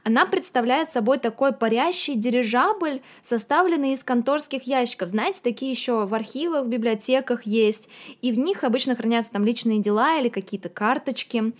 Она 0.03 0.27
представляет 0.27 0.89
собой 0.89 1.19
такой 1.19 1.53
парящий 1.53 2.15
дирижабль, 2.15 3.01
составленный 3.23 3.93
из 3.93 4.05
конторских 4.05 4.65
ящиков. 4.65 5.11
Знаете, 5.11 5.41
такие 5.43 5.71
еще 5.71 6.07
в 6.07 6.15
архивах, 6.15 6.65
в 6.65 6.69
библиотеках 6.69 7.47
есть. 7.47 7.89
И 8.23 8.33
в 8.33 8.39
них 8.39 8.65
обычно 8.65 8.97
хранятся 8.97 9.33
там 9.33 9.45
личные 9.45 9.81
дела 9.81 10.19
или 10.19 10.29
какие-то 10.29 10.69
карточки. 10.69 11.53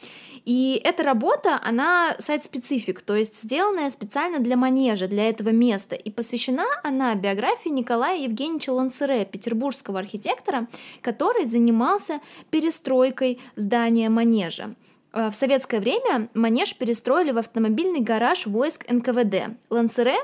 И 0.45 0.81
эта 0.85 1.03
работа, 1.03 1.59
она 1.63 2.15
сайт-специфик, 2.19 3.01
то 3.01 3.17
есть 3.17 3.43
сделанная 3.43 3.89
специально 3.89 4.41
для 4.41 4.57
манежа, 4.57 5.09
для 5.09 5.29
этого 5.29 5.49
места. 5.49 5.95
И 5.95 6.11
посвящена 6.11 6.67
она 6.83 7.15
биографии 7.15 7.71
Николая 7.71 8.19
Евгеньевича 8.19 8.71
Лансере, 8.71 9.25
петербургского 9.25 9.99
архитектора, 9.99 10.69
который 11.01 11.47
занимался 11.47 12.21
перестройкой 12.51 13.41
здания 13.57 14.11
манежа. 14.11 14.75
Э, 15.15 15.31
в 15.31 15.35
советское 15.35 15.81
время 15.81 16.29
манеж 16.35 16.75
перестроили 16.77 17.31
в 17.31 17.39
автомобильный 17.39 18.01
гараж 18.01 18.47
войск 18.47 18.85
НКВД. 18.91 19.57
Лансере 19.71 20.17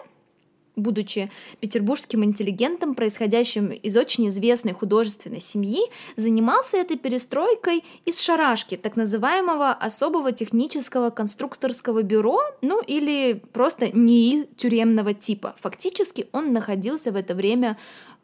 будучи 0.77 1.31
петербургским 1.61 2.25
интеллигентом, 2.25 2.95
происходящим 2.95 3.69
из 3.69 3.97
очень 3.97 4.29
известной 4.29 4.73
художественной 4.73 5.41
семьи, 5.41 5.81
занимался 6.17 6.79
этой 6.79 6.97
перестройкой 6.97 7.85
из 8.07 8.21
шарашки, 8.21 8.77
так 8.77 8.97
называемого 8.97 9.73
особого 9.73 10.33
технического 10.33 11.11
конструкторского 11.11 12.03
бюро, 12.03 12.41
ну 12.63 12.81
или 12.81 13.43
просто 13.53 13.89
НИИ 13.89 14.49
тюремного 14.57 15.13
типа. 15.13 15.55
Фактически 15.61 16.29
он 16.33 16.53
находился 16.53 17.13
в 17.13 17.17
это 17.17 17.35
время 17.35 17.77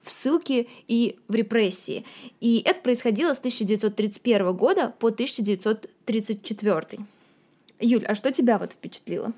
в 0.06 0.10
ссылке 0.10 0.66
и 0.86 1.18
в 1.28 1.34
репрессии. 1.34 2.04
И 2.40 2.62
это 2.64 2.80
происходило 2.80 3.34
с 3.34 3.38
1931 3.38 4.52
года 4.54 4.94
по 4.98 5.08
1934. 5.08 7.00
Юль, 7.80 8.06
а 8.06 8.14
что 8.14 8.32
тебя 8.32 8.58
вот 8.58 8.72
впечатлило? 8.72 9.32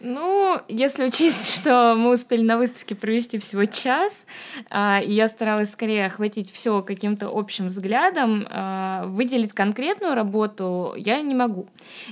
Ну, 0.00 0.60
если 0.68 1.06
учесть, 1.06 1.54
что 1.54 1.94
мы 1.96 2.12
успели 2.12 2.42
на 2.42 2.58
выставке 2.58 2.94
провести 2.94 3.38
всего 3.38 3.64
час, 3.64 4.26
а, 4.68 5.00
и 5.02 5.12
я 5.12 5.26
старалась 5.28 5.70
скорее 5.72 6.06
охватить 6.06 6.52
все 6.52 6.82
каким-то 6.82 7.30
общим 7.32 7.68
взглядом, 7.68 8.46
а, 8.50 9.06
выделить 9.06 9.52
конкретную 9.52 10.14
работу 10.14 10.92
я 10.96 11.20
не 11.22 11.34
могу. 11.34 11.66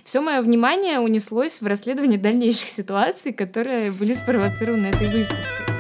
Все 0.04 0.20
мое 0.20 0.40
внимание 0.40 0.98
унеслось 0.98 1.60
в 1.60 1.66
расследование 1.66 2.18
дальнейших 2.18 2.68
ситуаций, 2.68 3.32
которые 3.32 3.90
были 3.90 4.14
спровоцированы 4.14 4.86
этой 4.86 5.06
выставкой. 5.06 5.73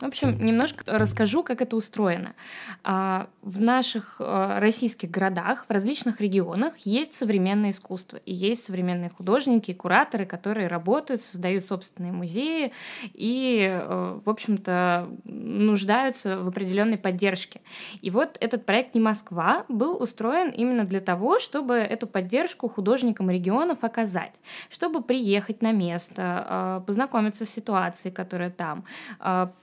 В 0.00 0.06
общем, 0.06 0.42
немножко 0.42 0.82
расскажу, 0.86 1.42
как 1.42 1.60
это 1.60 1.76
устроено. 1.76 2.34
А, 2.82 3.28
в 3.42 3.60
наших 3.60 4.16
а, 4.18 4.58
российских 4.58 5.10
городах, 5.10 5.66
в 5.68 5.70
различных 5.70 6.22
регионах 6.22 6.78
есть 6.78 7.14
современное 7.14 7.68
искусство, 7.68 8.16
и 8.24 8.32
есть 8.32 8.64
современные 8.64 9.10
художники, 9.10 9.74
кураторы, 9.74 10.24
которые 10.24 10.68
работают, 10.68 11.22
создают 11.22 11.66
собственные 11.66 12.12
музеи 12.12 12.72
и, 13.12 13.68
а, 13.70 14.20
в 14.24 14.30
общем-то, 14.30 15.10
нуждаются 15.24 16.38
в 16.38 16.48
определенной 16.48 16.96
поддержке. 16.96 17.60
И 18.00 18.10
вот 18.10 18.38
этот 18.40 18.64
проект 18.64 18.94
«Не 18.94 19.02
Москва» 19.02 19.66
был 19.68 20.00
устроен 20.00 20.48
именно 20.48 20.84
для 20.84 21.00
того, 21.00 21.38
чтобы 21.38 21.74
эту 21.74 22.06
поддержку 22.06 22.70
художникам 22.70 23.28
регионов 23.28 23.84
оказать, 23.84 24.40
чтобы 24.70 25.02
приехать 25.02 25.60
на 25.60 25.72
место, 25.72 26.82
познакомиться 26.86 27.44
с 27.44 27.50
ситуацией, 27.50 28.14
которая 28.14 28.50
там, 28.50 28.84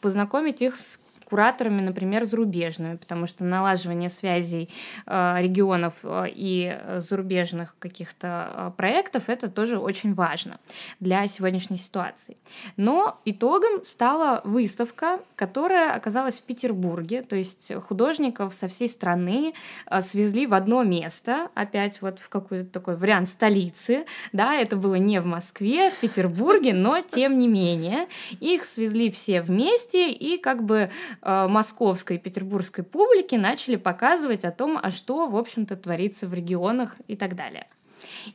познакомиться 0.01 0.26
познакомить 0.27 0.61
их 0.61 0.75
с 0.75 0.99
кураторами, 1.29 1.81
например, 1.81 2.23
зарубежными, 2.23 2.95
потому 2.95 3.27
что 3.27 3.43
налаживание 3.43 4.07
связей 4.07 4.69
э, 5.05 5.35
регионов 5.41 5.95
э, 6.03 6.27
и 6.29 6.79
зарубежных 6.97 7.75
каких-то 7.79 8.49
э, 8.53 8.71
проектов 8.77 9.27
это 9.27 9.49
тоже 9.49 9.77
очень 9.77 10.13
важно 10.13 10.57
для 11.01 11.27
сегодняшней 11.27 11.77
ситуации. 11.77 12.37
Но 12.77 13.19
итогом 13.25 13.83
стала 13.83 14.39
выставка, 14.45 15.19
которая 15.35 15.93
оказалась 15.93 16.39
в 16.39 16.43
Петербурге, 16.43 17.23
то 17.23 17.35
есть 17.35 17.73
художников 17.73 18.53
со 18.53 18.69
всей 18.69 18.87
страны 18.87 19.53
свезли 19.99 20.47
в 20.47 20.53
одно 20.53 20.83
место, 20.83 21.49
опять 21.55 22.01
вот 22.01 22.19
в 22.19 22.29
какой-то 22.29 22.69
такой 22.69 22.95
вариант 22.95 23.27
столицы, 23.27 24.05
да, 24.31 24.55
это 24.55 24.77
было 24.77 24.95
не 24.95 25.19
в 25.19 25.25
Москве, 25.25 25.91
в 25.91 25.97
Петербурге, 25.99 26.73
но 26.73 27.01
тем 27.01 27.37
не 27.37 27.49
менее. 27.49 28.07
Их 28.39 28.63
свезли 28.63 29.11
все 29.11 29.41
вместе 29.41 30.09
и 30.11 30.37
как 30.37 30.63
бы 30.63 30.89
московской 31.21 32.17
и 32.17 32.19
петербургской 32.19 32.83
публике 32.83 33.37
начали 33.37 33.75
показывать 33.75 34.45
о 34.45 34.51
том, 34.51 34.79
а 34.81 34.89
что, 34.91 35.27
в 35.27 35.35
общем-то, 35.35 35.75
творится 35.75 36.27
в 36.27 36.33
регионах 36.33 36.95
и 37.07 37.15
так 37.15 37.35
далее. 37.35 37.67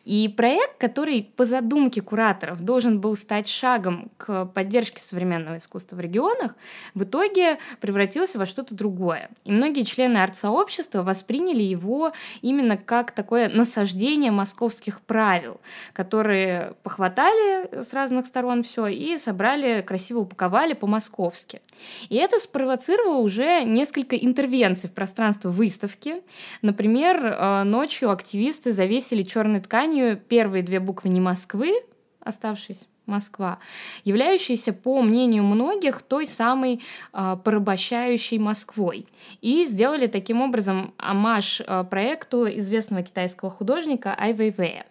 И 0.04 0.28
проект, 0.28 0.78
который 0.78 1.30
по 1.36 1.44
задумке 1.44 2.00
кураторов 2.02 2.62
должен 2.62 3.00
был 3.00 3.16
стать 3.16 3.48
шагом 3.48 4.10
к 4.16 4.46
поддержке 4.46 5.00
современного 5.00 5.56
искусства 5.56 5.96
в 5.96 6.00
регионах, 6.00 6.54
в 6.94 7.04
итоге 7.04 7.58
превратился 7.80 8.38
во 8.38 8.46
что-то 8.46 8.74
другое. 8.74 9.30
И 9.44 9.52
многие 9.52 9.82
члены 9.82 10.18
арт-сообщества 10.18 11.02
восприняли 11.02 11.62
его 11.62 12.12
именно 12.40 12.76
как 12.76 13.12
такое 13.12 13.48
насаждение 13.48 14.30
московских 14.30 15.00
правил, 15.00 15.60
которые 15.92 16.74
похватали 16.82 17.82
с 17.82 17.92
разных 17.92 18.26
сторон 18.26 18.62
все 18.62 18.86
и 18.86 19.16
собрали, 19.16 19.82
красиво 19.82 20.20
упаковали 20.20 20.74
по-московски. 20.74 21.60
И 22.08 22.16
это 22.16 22.38
спровоцировало 22.38 23.18
уже 23.18 23.62
несколько 23.64 24.16
интервенций 24.16 24.88
в 24.88 24.92
пространство 24.92 25.48
выставки. 25.48 26.22
Например, 26.60 27.24
э, 27.24 27.62
ночью 27.64 28.10
активисты 28.10 28.72
завесили 28.72 29.22
черной 29.22 29.60
тканью. 29.62 30.16
Первые 30.16 30.62
две 30.62 30.80
буквы 30.80 31.10
не 31.10 31.20
Москвы, 31.20 31.72
оставшись 32.20 32.88
Москва, 33.06 33.58
являющейся, 34.04 34.72
по 34.72 35.02
мнению 35.02 35.44
многих, 35.44 36.02
той 36.02 36.26
самой 36.26 36.80
э, 37.12 37.36
порабощающей 37.42 38.38
Москвой. 38.38 39.06
И 39.40 39.64
сделали 39.66 40.06
таким 40.06 40.40
образом 40.40 40.94
амаш 40.98 41.60
э, 41.60 41.84
проекту 41.90 42.46
известного 42.58 43.02
китайского 43.02 43.50
художника 43.50 44.16
Ай 44.18 44.32
Вэйвэя 44.32 44.86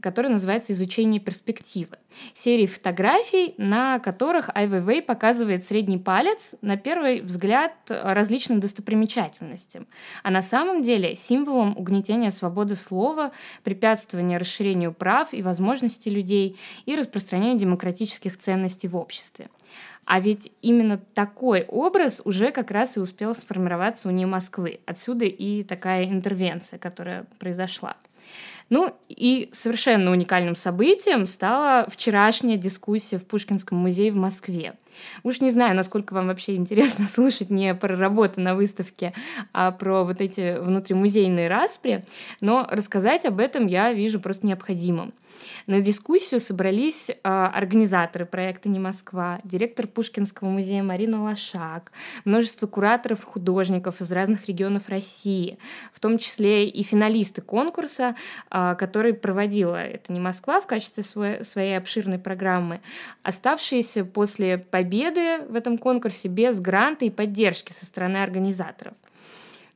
который 0.00 0.30
называется 0.30 0.72
«Изучение 0.72 1.20
перспективы». 1.20 1.98
Серии 2.34 2.66
фотографий, 2.66 3.54
на 3.56 3.98
которых 3.98 4.50
Ай 4.54 4.66
Вэйвэй 4.66 5.02
показывает 5.02 5.66
средний 5.66 5.98
палец 5.98 6.54
на 6.60 6.76
первый 6.76 7.22
взгляд 7.22 7.72
различным 7.88 8.60
достопримечательностям, 8.60 9.86
а 10.22 10.30
на 10.30 10.42
самом 10.42 10.82
деле 10.82 11.14
символом 11.14 11.76
угнетения 11.76 12.30
свободы 12.30 12.76
слова, 12.76 13.32
препятствования 13.64 14.38
расширению 14.38 14.92
прав 14.92 15.32
и 15.32 15.42
возможностей 15.42 16.10
людей 16.10 16.58
и 16.84 16.96
распространению 17.52 17.58
демократических 17.58 18.38
ценностей 18.38 18.88
в 18.88 18.96
обществе. 18.96 19.48
А 20.04 20.20
ведь 20.20 20.50
именно 20.62 20.98
такой 21.14 21.64
образ 21.68 22.22
уже 22.24 22.50
как 22.50 22.70
раз 22.70 22.96
и 22.96 23.00
успел 23.00 23.34
сформироваться 23.34 24.08
у 24.08 24.12
нее 24.12 24.26
Москвы. 24.26 24.80
Отсюда 24.86 25.24
и 25.24 25.62
такая 25.62 26.04
интервенция, 26.04 26.78
которая 26.78 27.24
произошла. 27.38 27.96
Ну 28.68 28.94
и 29.08 29.50
совершенно 29.52 30.10
уникальным 30.10 30.56
событием 30.56 31.26
стала 31.26 31.86
вчерашняя 31.90 32.56
дискуссия 32.56 33.18
в 33.18 33.24
Пушкинском 33.24 33.78
музее 33.78 34.10
в 34.10 34.16
Москве. 34.16 34.74
Уж 35.22 35.40
не 35.40 35.50
знаю, 35.50 35.76
насколько 35.76 36.14
вам 36.14 36.28
вообще 36.28 36.56
интересно 36.56 37.06
слушать 37.08 37.50
не 37.50 37.74
про 37.74 37.96
работы 37.96 38.40
на 38.40 38.54
выставке, 38.54 39.12
а 39.52 39.70
про 39.70 40.04
вот 40.04 40.20
эти 40.20 40.58
внутримузейные 40.58 41.48
распри, 41.48 42.04
но 42.40 42.66
рассказать 42.70 43.24
об 43.24 43.38
этом 43.38 43.66
я 43.66 43.92
вижу 43.92 44.20
просто 44.20 44.46
необходимым. 44.46 45.12
На 45.66 45.80
дискуссию 45.80 46.40
собрались 46.40 47.10
а, 47.22 47.48
организаторы 47.48 48.26
проекта 48.26 48.68
«Не 48.68 48.78
Москва», 48.78 49.40
директор 49.44 49.86
Пушкинского 49.86 50.48
музея 50.48 50.82
Марина 50.82 51.22
Лошак, 51.22 51.92
множество 52.24 52.66
кураторов 52.66 53.24
художников 53.24 54.00
из 54.00 54.10
разных 54.10 54.46
регионов 54.46 54.88
России, 54.88 55.58
в 55.92 56.00
том 56.00 56.18
числе 56.18 56.68
и 56.68 56.82
финалисты 56.82 57.42
конкурса, 57.42 58.16
а, 58.50 58.74
который 58.74 59.14
проводила 59.14 59.76
«Это 59.76 60.12
не 60.12 60.20
Москва» 60.20 60.60
в 60.60 60.66
качестве 60.66 61.02
своей 61.42 61.76
обширной 61.76 62.18
программы, 62.18 62.80
оставшиеся 63.22 64.04
после 64.04 64.58
победы 64.58 65.38
в 65.48 65.54
этом 65.54 65.78
конкурсе 65.78 66.28
без 66.28 66.60
гранта 66.60 67.04
и 67.04 67.10
поддержки 67.10 67.72
со 67.72 67.86
стороны 67.86 68.18
организаторов. 68.18 68.94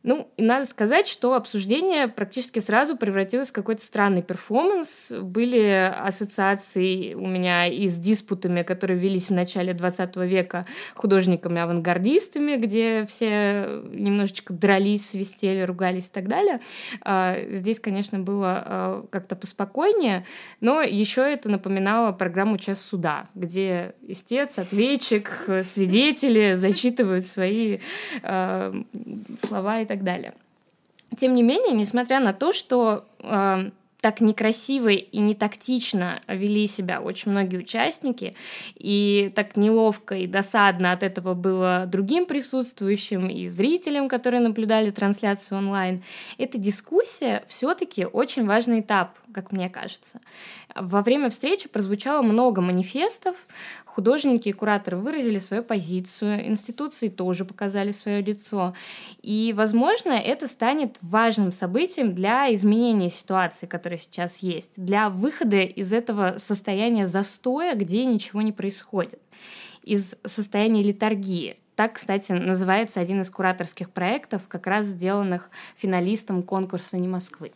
Ну, 0.06 0.30
и 0.36 0.42
надо 0.44 0.66
сказать, 0.66 1.08
что 1.08 1.34
обсуждение 1.34 2.06
практически 2.06 2.60
сразу 2.60 2.96
превратилось 2.96 3.48
в 3.48 3.52
какой-то 3.52 3.84
странный 3.84 4.22
перформанс. 4.22 5.10
Были 5.10 5.92
ассоциации 5.98 7.14
у 7.14 7.26
меня 7.26 7.66
и 7.66 7.88
с 7.88 7.96
диспутами, 7.96 8.62
которые 8.62 9.00
велись 9.00 9.30
в 9.30 9.32
начале 9.32 9.74
20 9.74 10.14
века 10.18 10.64
художниками-авангардистами, 10.94 12.54
где 12.54 13.04
все 13.06 13.82
немножечко 13.90 14.52
дрались, 14.52 15.10
свистели, 15.10 15.62
ругались 15.62 16.06
и 16.06 16.12
так 16.12 16.28
далее. 16.28 16.60
А, 17.00 17.36
здесь, 17.50 17.80
конечно, 17.80 18.20
было 18.20 18.62
а, 18.64 19.06
как-то 19.10 19.34
поспокойнее, 19.34 20.24
но 20.60 20.82
еще 20.82 21.22
это 21.22 21.48
напоминало 21.48 22.12
программу 22.12 22.58
«Час 22.58 22.80
суда», 22.80 23.26
где 23.34 23.96
истец, 24.06 24.60
ответчик, 24.60 25.48
свидетели 25.64 26.54
зачитывают 26.54 27.26
свои 27.26 27.80
а, 28.22 28.72
слова 29.44 29.80
и 29.80 29.84
так 29.84 29.95
так 29.96 30.04
далее. 30.04 30.34
Тем 31.16 31.34
не 31.34 31.42
менее, 31.42 31.72
несмотря 31.72 32.20
на 32.20 32.32
то, 32.32 32.52
что 32.52 33.06
э, 33.20 33.70
так 34.00 34.20
некрасиво 34.20 34.88
и 34.88 35.18
не 35.18 35.34
тактично 35.34 36.20
вели 36.28 36.66
себя 36.66 37.00
очень 37.00 37.32
многие 37.32 37.56
участники, 37.56 38.34
и 38.74 39.32
так 39.34 39.56
неловко 39.56 40.14
и 40.14 40.26
досадно 40.26 40.92
от 40.92 41.02
этого 41.02 41.34
было 41.34 41.86
другим 41.86 42.26
присутствующим 42.26 43.28
и 43.28 43.48
зрителям, 43.48 44.08
которые 44.08 44.40
наблюдали 44.40 44.90
трансляцию 44.90 45.58
онлайн, 45.58 46.04
эта 46.38 46.58
дискуссия 46.58 47.44
все-таки 47.48 48.04
очень 48.04 48.46
важный 48.46 48.80
этап, 48.80 49.18
как 49.32 49.50
мне 49.50 49.68
кажется. 49.68 50.20
Во 50.74 51.02
время 51.02 51.30
встречи 51.30 51.68
прозвучало 51.68 52.22
много 52.22 52.60
манифестов, 52.60 53.46
художники 53.96 54.50
и 54.50 54.52
кураторы 54.52 54.98
выразили 54.98 55.38
свою 55.38 55.62
позицию, 55.62 56.46
институции 56.46 57.08
тоже 57.08 57.46
показали 57.46 57.92
свое 57.92 58.20
лицо. 58.20 58.74
И, 59.22 59.54
возможно, 59.56 60.12
это 60.12 60.48
станет 60.48 60.98
важным 61.00 61.50
событием 61.50 62.14
для 62.14 62.54
изменения 62.54 63.08
ситуации, 63.08 63.64
которая 63.64 63.98
сейчас 63.98 64.38
есть, 64.38 64.72
для 64.76 65.08
выхода 65.08 65.62
из 65.62 65.94
этого 65.94 66.36
состояния 66.36 67.06
застоя, 67.06 67.74
где 67.74 68.04
ничего 68.04 68.42
не 68.42 68.52
происходит, 68.52 69.18
из 69.82 70.14
состояния 70.26 70.82
литургии. 70.82 71.56
Так, 71.74 71.94
кстати, 71.94 72.32
называется 72.32 73.00
один 73.00 73.22
из 73.22 73.30
кураторских 73.30 73.90
проектов, 73.90 74.46
как 74.46 74.66
раз 74.66 74.84
сделанных 74.84 75.48
финалистом 75.74 76.42
конкурса 76.42 76.98
«Не 76.98 77.08
Москвы». 77.08 77.52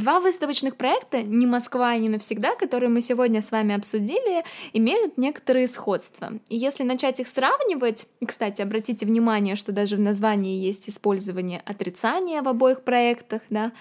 Два 0.00 0.18
выставочных 0.18 0.76
проекта 0.76 1.20
«Не 1.20 1.46
Москва 1.46 1.94
и 1.94 2.00
не 2.00 2.08
навсегда», 2.08 2.54
которые 2.54 2.88
мы 2.88 3.02
сегодня 3.02 3.42
с 3.42 3.52
вами 3.52 3.74
обсудили, 3.74 4.44
имеют 4.72 5.18
некоторые 5.18 5.68
сходства. 5.68 6.32
И 6.48 6.56
если 6.56 6.84
начать 6.84 7.20
их 7.20 7.28
сравнивать, 7.28 8.06
и, 8.18 8.24
кстати, 8.24 8.62
обратите 8.62 9.04
внимание, 9.04 9.56
что 9.56 9.72
даже 9.72 9.96
в 9.96 10.00
названии 10.00 10.56
есть 10.56 10.88
использование 10.88 11.60
отрицания 11.66 12.40
в 12.40 12.48
обоих 12.48 12.82
проектах, 12.82 13.42
да, 13.50 13.72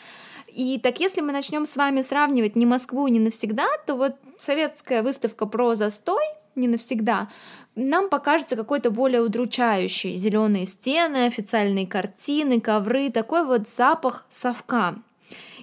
и 0.48 0.78
так 0.84 1.00
если 1.00 1.22
мы 1.22 1.32
начнем 1.32 1.66
с 1.66 1.78
вами 1.78 2.02
сравнивать 2.02 2.58
не 2.58 2.66
Москву, 2.66 3.08
не 3.08 3.20
навсегда, 3.20 3.70
то 3.88 3.96
вот 3.96 4.18
советская 4.40 5.04
выставка 5.04 5.46
про 5.46 5.74
застой 5.76 6.26
не 6.54 6.68
навсегда, 6.68 7.30
нам 7.76 8.10
покажется 8.10 8.58
какой-то 8.58 8.92
более 8.92 9.22
удручающий. 9.22 10.16
Зеленые 10.16 10.66
стены, 10.66 11.28
официальные 11.28 11.88
картины, 11.88 12.60
ковры, 12.60 13.10
такой 13.10 13.46
вот 13.46 13.70
запах 13.70 14.26
совка 14.30 14.98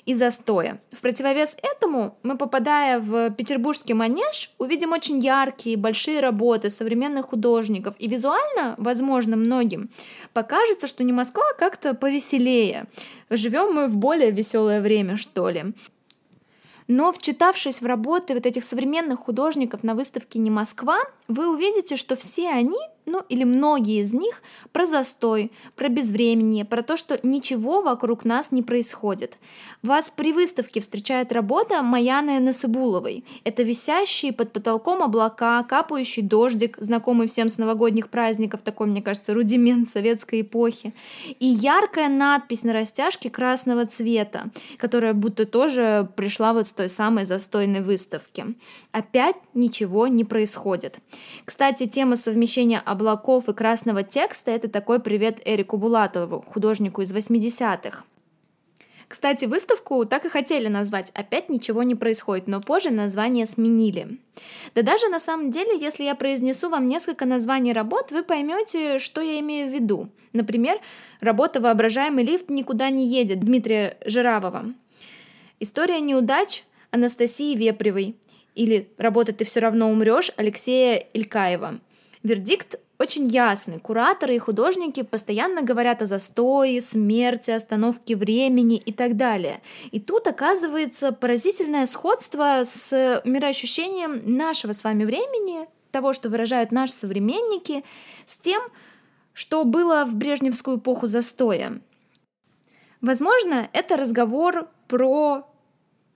и 0.06 0.14
застоя. 0.14 0.80
В 0.92 1.00
противовес 1.00 1.56
этому 1.62 2.16
мы, 2.22 2.38
попадая 2.38 3.00
в 3.00 3.30
петербургский 3.30 3.92
манеж, 3.92 4.52
увидим 4.58 4.92
очень 4.92 5.18
яркие, 5.18 5.76
большие 5.76 6.20
работы 6.20 6.70
современных 6.70 7.26
художников. 7.26 7.94
И 7.98 8.08
визуально, 8.08 8.76
возможно, 8.78 9.36
многим 9.36 9.90
покажется, 10.32 10.86
что 10.86 11.04
не 11.04 11.12
Москва 11.12 11.42
а 11.50 11.58
как-то 11.58 11.94
повеселее. 11.94 12.86
Живем 13.30 13.74
мы 13.74 13.88
в 13.88 13.96
более 13.96 14.30
веселое 14.30 14.80
время, 14.80 15.16
что 15.16 15.50
ли. 15.50 15.74
Но 16.88 17.12
вчитавшись 17.12 17.82
в 17.82 17.86
работы 17.86 18.34
вот 18.34 18.46
этих 18.46 18.62
современных 18.62 19.20
художников 19.20 19.82
на 19.82 19.96
выставке 19.96 20.38
«Не 20.38 20.50
Москва», 20.50 21.00
вы 21.26 21.52
увидите, 21.52 21.96
что 21.96 22.14
все 22.14 22.48
они 22.48 22.78
ну 23.06 23.22
или 23.28 23.44
многие 23.44 24.00
из 24.00 24.12
них, 24.12 24.42
про 24.72 24.84
застой, 24.84 25.52
про 25.76 25.88
безвременье, 25.88 26.64
про 26.64 26.82
то, 26.82 26.96
что 26.96 27.18
ничего 27.22 27.80
вокруг 27.80 28.24
нас 28.24 28.52
не 28.52 28.62
происходит. 28.62 29.38
Вас 29.82 30.12
при 30.14 30.32
выставке 30.32 30.80
встречает 30.80 31.32
работа 31.32 31.82
Маяны 31.82 32.40
Насыбуловой. 32.40 33.24
Это 33.44 33.62
висящие 33.62 34.32
под 34.32 34.52
потолком 34.52 35.02
облака, 35.02 35.62
капающий 35.62 36.22
дождик, 36.22 36.76
знакомый 36.78 37.28
всем 37.28 37.48
с 37.48 37.58
новогодних 37.58 38.08
праздников, 38.08 38.62
такой, 38.62 38.88
мне 38.88 39.02
кажется, 39.02 39.32
рудимент 39.32 39.88
советской 39.88 40.40
эпохи. 40.40 40.92
И 41.38 41.46
яркая 41.46 42.08
надпись 42.08 42.64
на 42.64 42.72
растяжке 42.72 43.30
красного 43.30 43.86
цвета, 43.86 44.50
которая 44.78 45.14
будто 45.14 45.46
тоже 45.46 46.08
пришла 46.16 46.52
вот 46.52 46.66
с 46.66 46.72
той 46.72 46.88
самой 46.88 47.24
застойной 47.24 47.82
выставки. 47.82 48.56
Опять 48.90 49.36
ничего 49.54 50.08
не 50.08 50.24
происходит. 50.24 50.98
Кстати, 51.44 51.86
тема 51.86 52.16
совмещения 52.16 52.80
облаков 52.96 53.48
и 53.48 53.52
красного 53.52 54.02
текста— 54.02 54.50
это 54.52 54.68
такой 54.68 55.00
привет 55.00 55.40
Эрику 55.44 55.76
Булатову, 55.76 56.40
художнику 56.40 57.02
из 57.02 57.12
80-х. 57.12 58.04
Кстати, 59.06 59.44
выставку 59.44 60.04
так 60.06 60.24
и 60.24 60.30
хотели 60.30 60.68
назвать 60.68 61.10
«Опять 61.10 61.50
ничего 61.50 61.82
не 61.82 61.94
происходит», 61.94 62.48
но 62.48 62.60
позже 62.60 62.90
название 62.90 63.46
сменили. 63.46 64.18
Да 64.74 64.82
даже 64.82 65.08
на 65.08 65.20
самом 65.20 65.50
деле, 65.50 65.78
если 65.78 66.04
я 66.04 66.14
произнесу 66.14 66.70
вам 66.70 66.86
несколько 66.86 67.26
названий 67.26 67.74
работ, 67.74 68.10
вы 68.10 68.24
поймете, 68.24 68.98
что 68.98 69.20
я 69.20 69.38
имею 69.40 69.70
в 69.70 69.74
виду. 69.74 70.08
Например, 70.32 70.78
работа 71.20 71.60
«Воображаемый 71.60 72.24
лифт 72.24 72.48
никуда 72.48 72.88
не 72.88 73.06
едет» 73.06 73.40
Дмитрия 73.40 73.98
Жиравова. 74.06 74.72
История 75.60 76.00
неудач 76.00 76.64
Анастасии 76.90 77.54
Вепревой. 77.54 78.16
Или 78.54 78.88
«Работа 78.96 79.34
ты 79.34 79.44
все 79.44 79.60
равно 79.60 79.90
умрешь» 79.90 80.32
Алексея 80.36 80.96
Илькаева. 81.12 81.78
Вердикт 82.26 82.80
очень 82.98 83.26
ясный. 83.26 83.78
Кураторы 83.78 84.36
и 84.36 84.38
художники 84.38 85.02
постоянно 85.02 85.62
говорят 85.62 86.02
о 86.02 86.06
застое, 86.06 86.80
смерти, 86.80 87.50
остановке 87.50 88.16
времени 88.16 88.76
и 88.76 88.92
так 88.92 89.16
далее. 89.16 89.60
И 89.90 90.00
тут 90.00 90.26
оказывается 90.26 91.12
поразительное 91.12 91.86
сходство 91.86 92.62
с 92.64 93.22
мироощущением 93.24 94.36
нашего 94.36 94.72
с 94.72 94.82
вами 94.84 95.04
времени, 95.04 95.66
того, 95.90 96.12
что 96.12 96.28
выражают 96.28 96.72
наши 96.72 96.92
современники, 96.92 97.84
с 98.24 98.38
тем, 98.38 98.62
что 99.32 99.64
было 99.64 100.04
в 100.04 100.14
брежневскую 100.14 100.78
эпоху 100.78 101.06
застоя. 101.06 101.80
Возможно, 103.02 103.68
это 103.72 103.96
разговор 103.96 104.68
про 104.88 105.46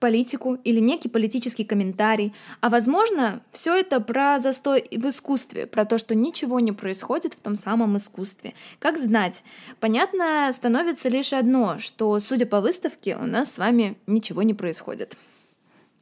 политику 0.01 0.55
или 0.65 0.81
некий 0.81 1.07
политический 1.07 1.63
комментарий. 1.63 2.33
А 2.59 2.69
возможно, 2.69 3.41
все 3.53 3.75
это 3.75 4.01
про 4.01 4.39
застой 4.39 4.85
в 4.91 5.07
искусстве, 5.07 5.67
про 5.67 5.85
то, 5.85 5.97
что 5.99 6.15
ничего 6.15 6.59
не 6.59 6.73
происходит 6.73 7.35
в 7.35 7.41
том 7.41 7.55
самом 7.55 7.95
искусстве. 7.95 8.53
Как 8.79 8.97
знать? 8.97 9.43
Понятно 9.79 10.49
становится 10.51 11.07
лишь 11.07 11.31
одно, 11.31 11.77
что, 11.77 12.19
судя 12.19 12.47
по 12.47 12.59
выставке, 12.59 13.15
у 13.15 13.25
нас 13.25 13.53
с 13.53 13.57
вами 13.59 13.95
ничего 14.07 14.41
не 14.41 14.55
происходит. 14.55 15.17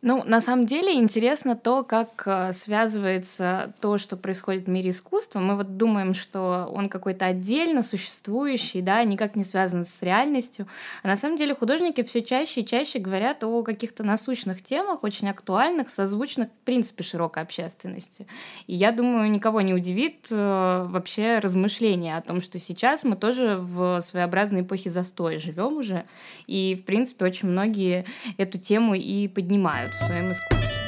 Ну, 0.01 0.23
на 0.25 0.39
самом 0.39 0.65
деле 0.65 0.93
интересно 0.93 1.57
то, 1.57 1.83
как 1.83 2.23
э, 2.25 2.53
связывается 2.53 3.73
то, 3.81 3.97
что 3.97 4.15
происходит 4.15 4.65
в 4.65 4.69
мире 4.69 4.91
искусства. 4.91 5.41
Мы 5.41 5.57
вот 5.57 5.75
думаем, 5.75 6.13
что 6.13 6.69
он 6.73 6.87
какой-то 6.87 7.25
отдельно 7.25 7.81
существующий, 7.81 8.81
да, 8.81 9.03
никак 9.03 9.35
не 9.35 9.43
связан 9.43 9.83
с 9.83 10.01
реальностью. 10.01 10.67
А 11.03 11.09
на 11.09 11.17
самом 11.17 11.35
деле 11.35 11.53
художники 11.53 12.01
все 12.03 12.21
чаще 12.21 12.61
и 12.61 12.65
чаще 12.65 12.99
говорят 12.99 13.43
о 13.43 13.61
каких-то 13.61 14.05
насущных 14.05 14.63
темах, 14.63 15.03
очень 15.03 15.29
актуальных, 15.29 15.89
созвучных, 15.89 16.47
в 16.47 16.63
принципе, 16.65 17.03
широкой 17.03 17.43
общественности. 17.43 18.25
И 18.67 18.75
я 18.75 18.93
думаю, 18.93 19.29
никого 19.29 19.59
не 19.59 19.73
удивит 19.73 20.27
э, 20.31 20.87
вообще 20.87 21.39
размышления 21.39 22.15
о 22.15 22.21
том, 22.21 22.39
что 22.39 22.57
сейчас 22.57 23.03
мы 23.03 23.17
тоже 23.17 23.57
в 23.59 23.99
своеобразной 23.99 24.61
эпохе 24.61 24.89
застоя 24.89 25.37
живем 25.37 25.75
уже. 25.75 26.05
И, 26.47 26.79
в 26.81 26.85
принципе, 26.85 27.25
очень 27.25 27.49
многие 27.49 28.05
эту 28.37 28.57
тему 28.59 28.93
и 28.95 29.27
поднимают 29.27 29.88
Bolsonaro. 29.89 30.07
Sonhamos 30.07 30.39
com 30.39 30.78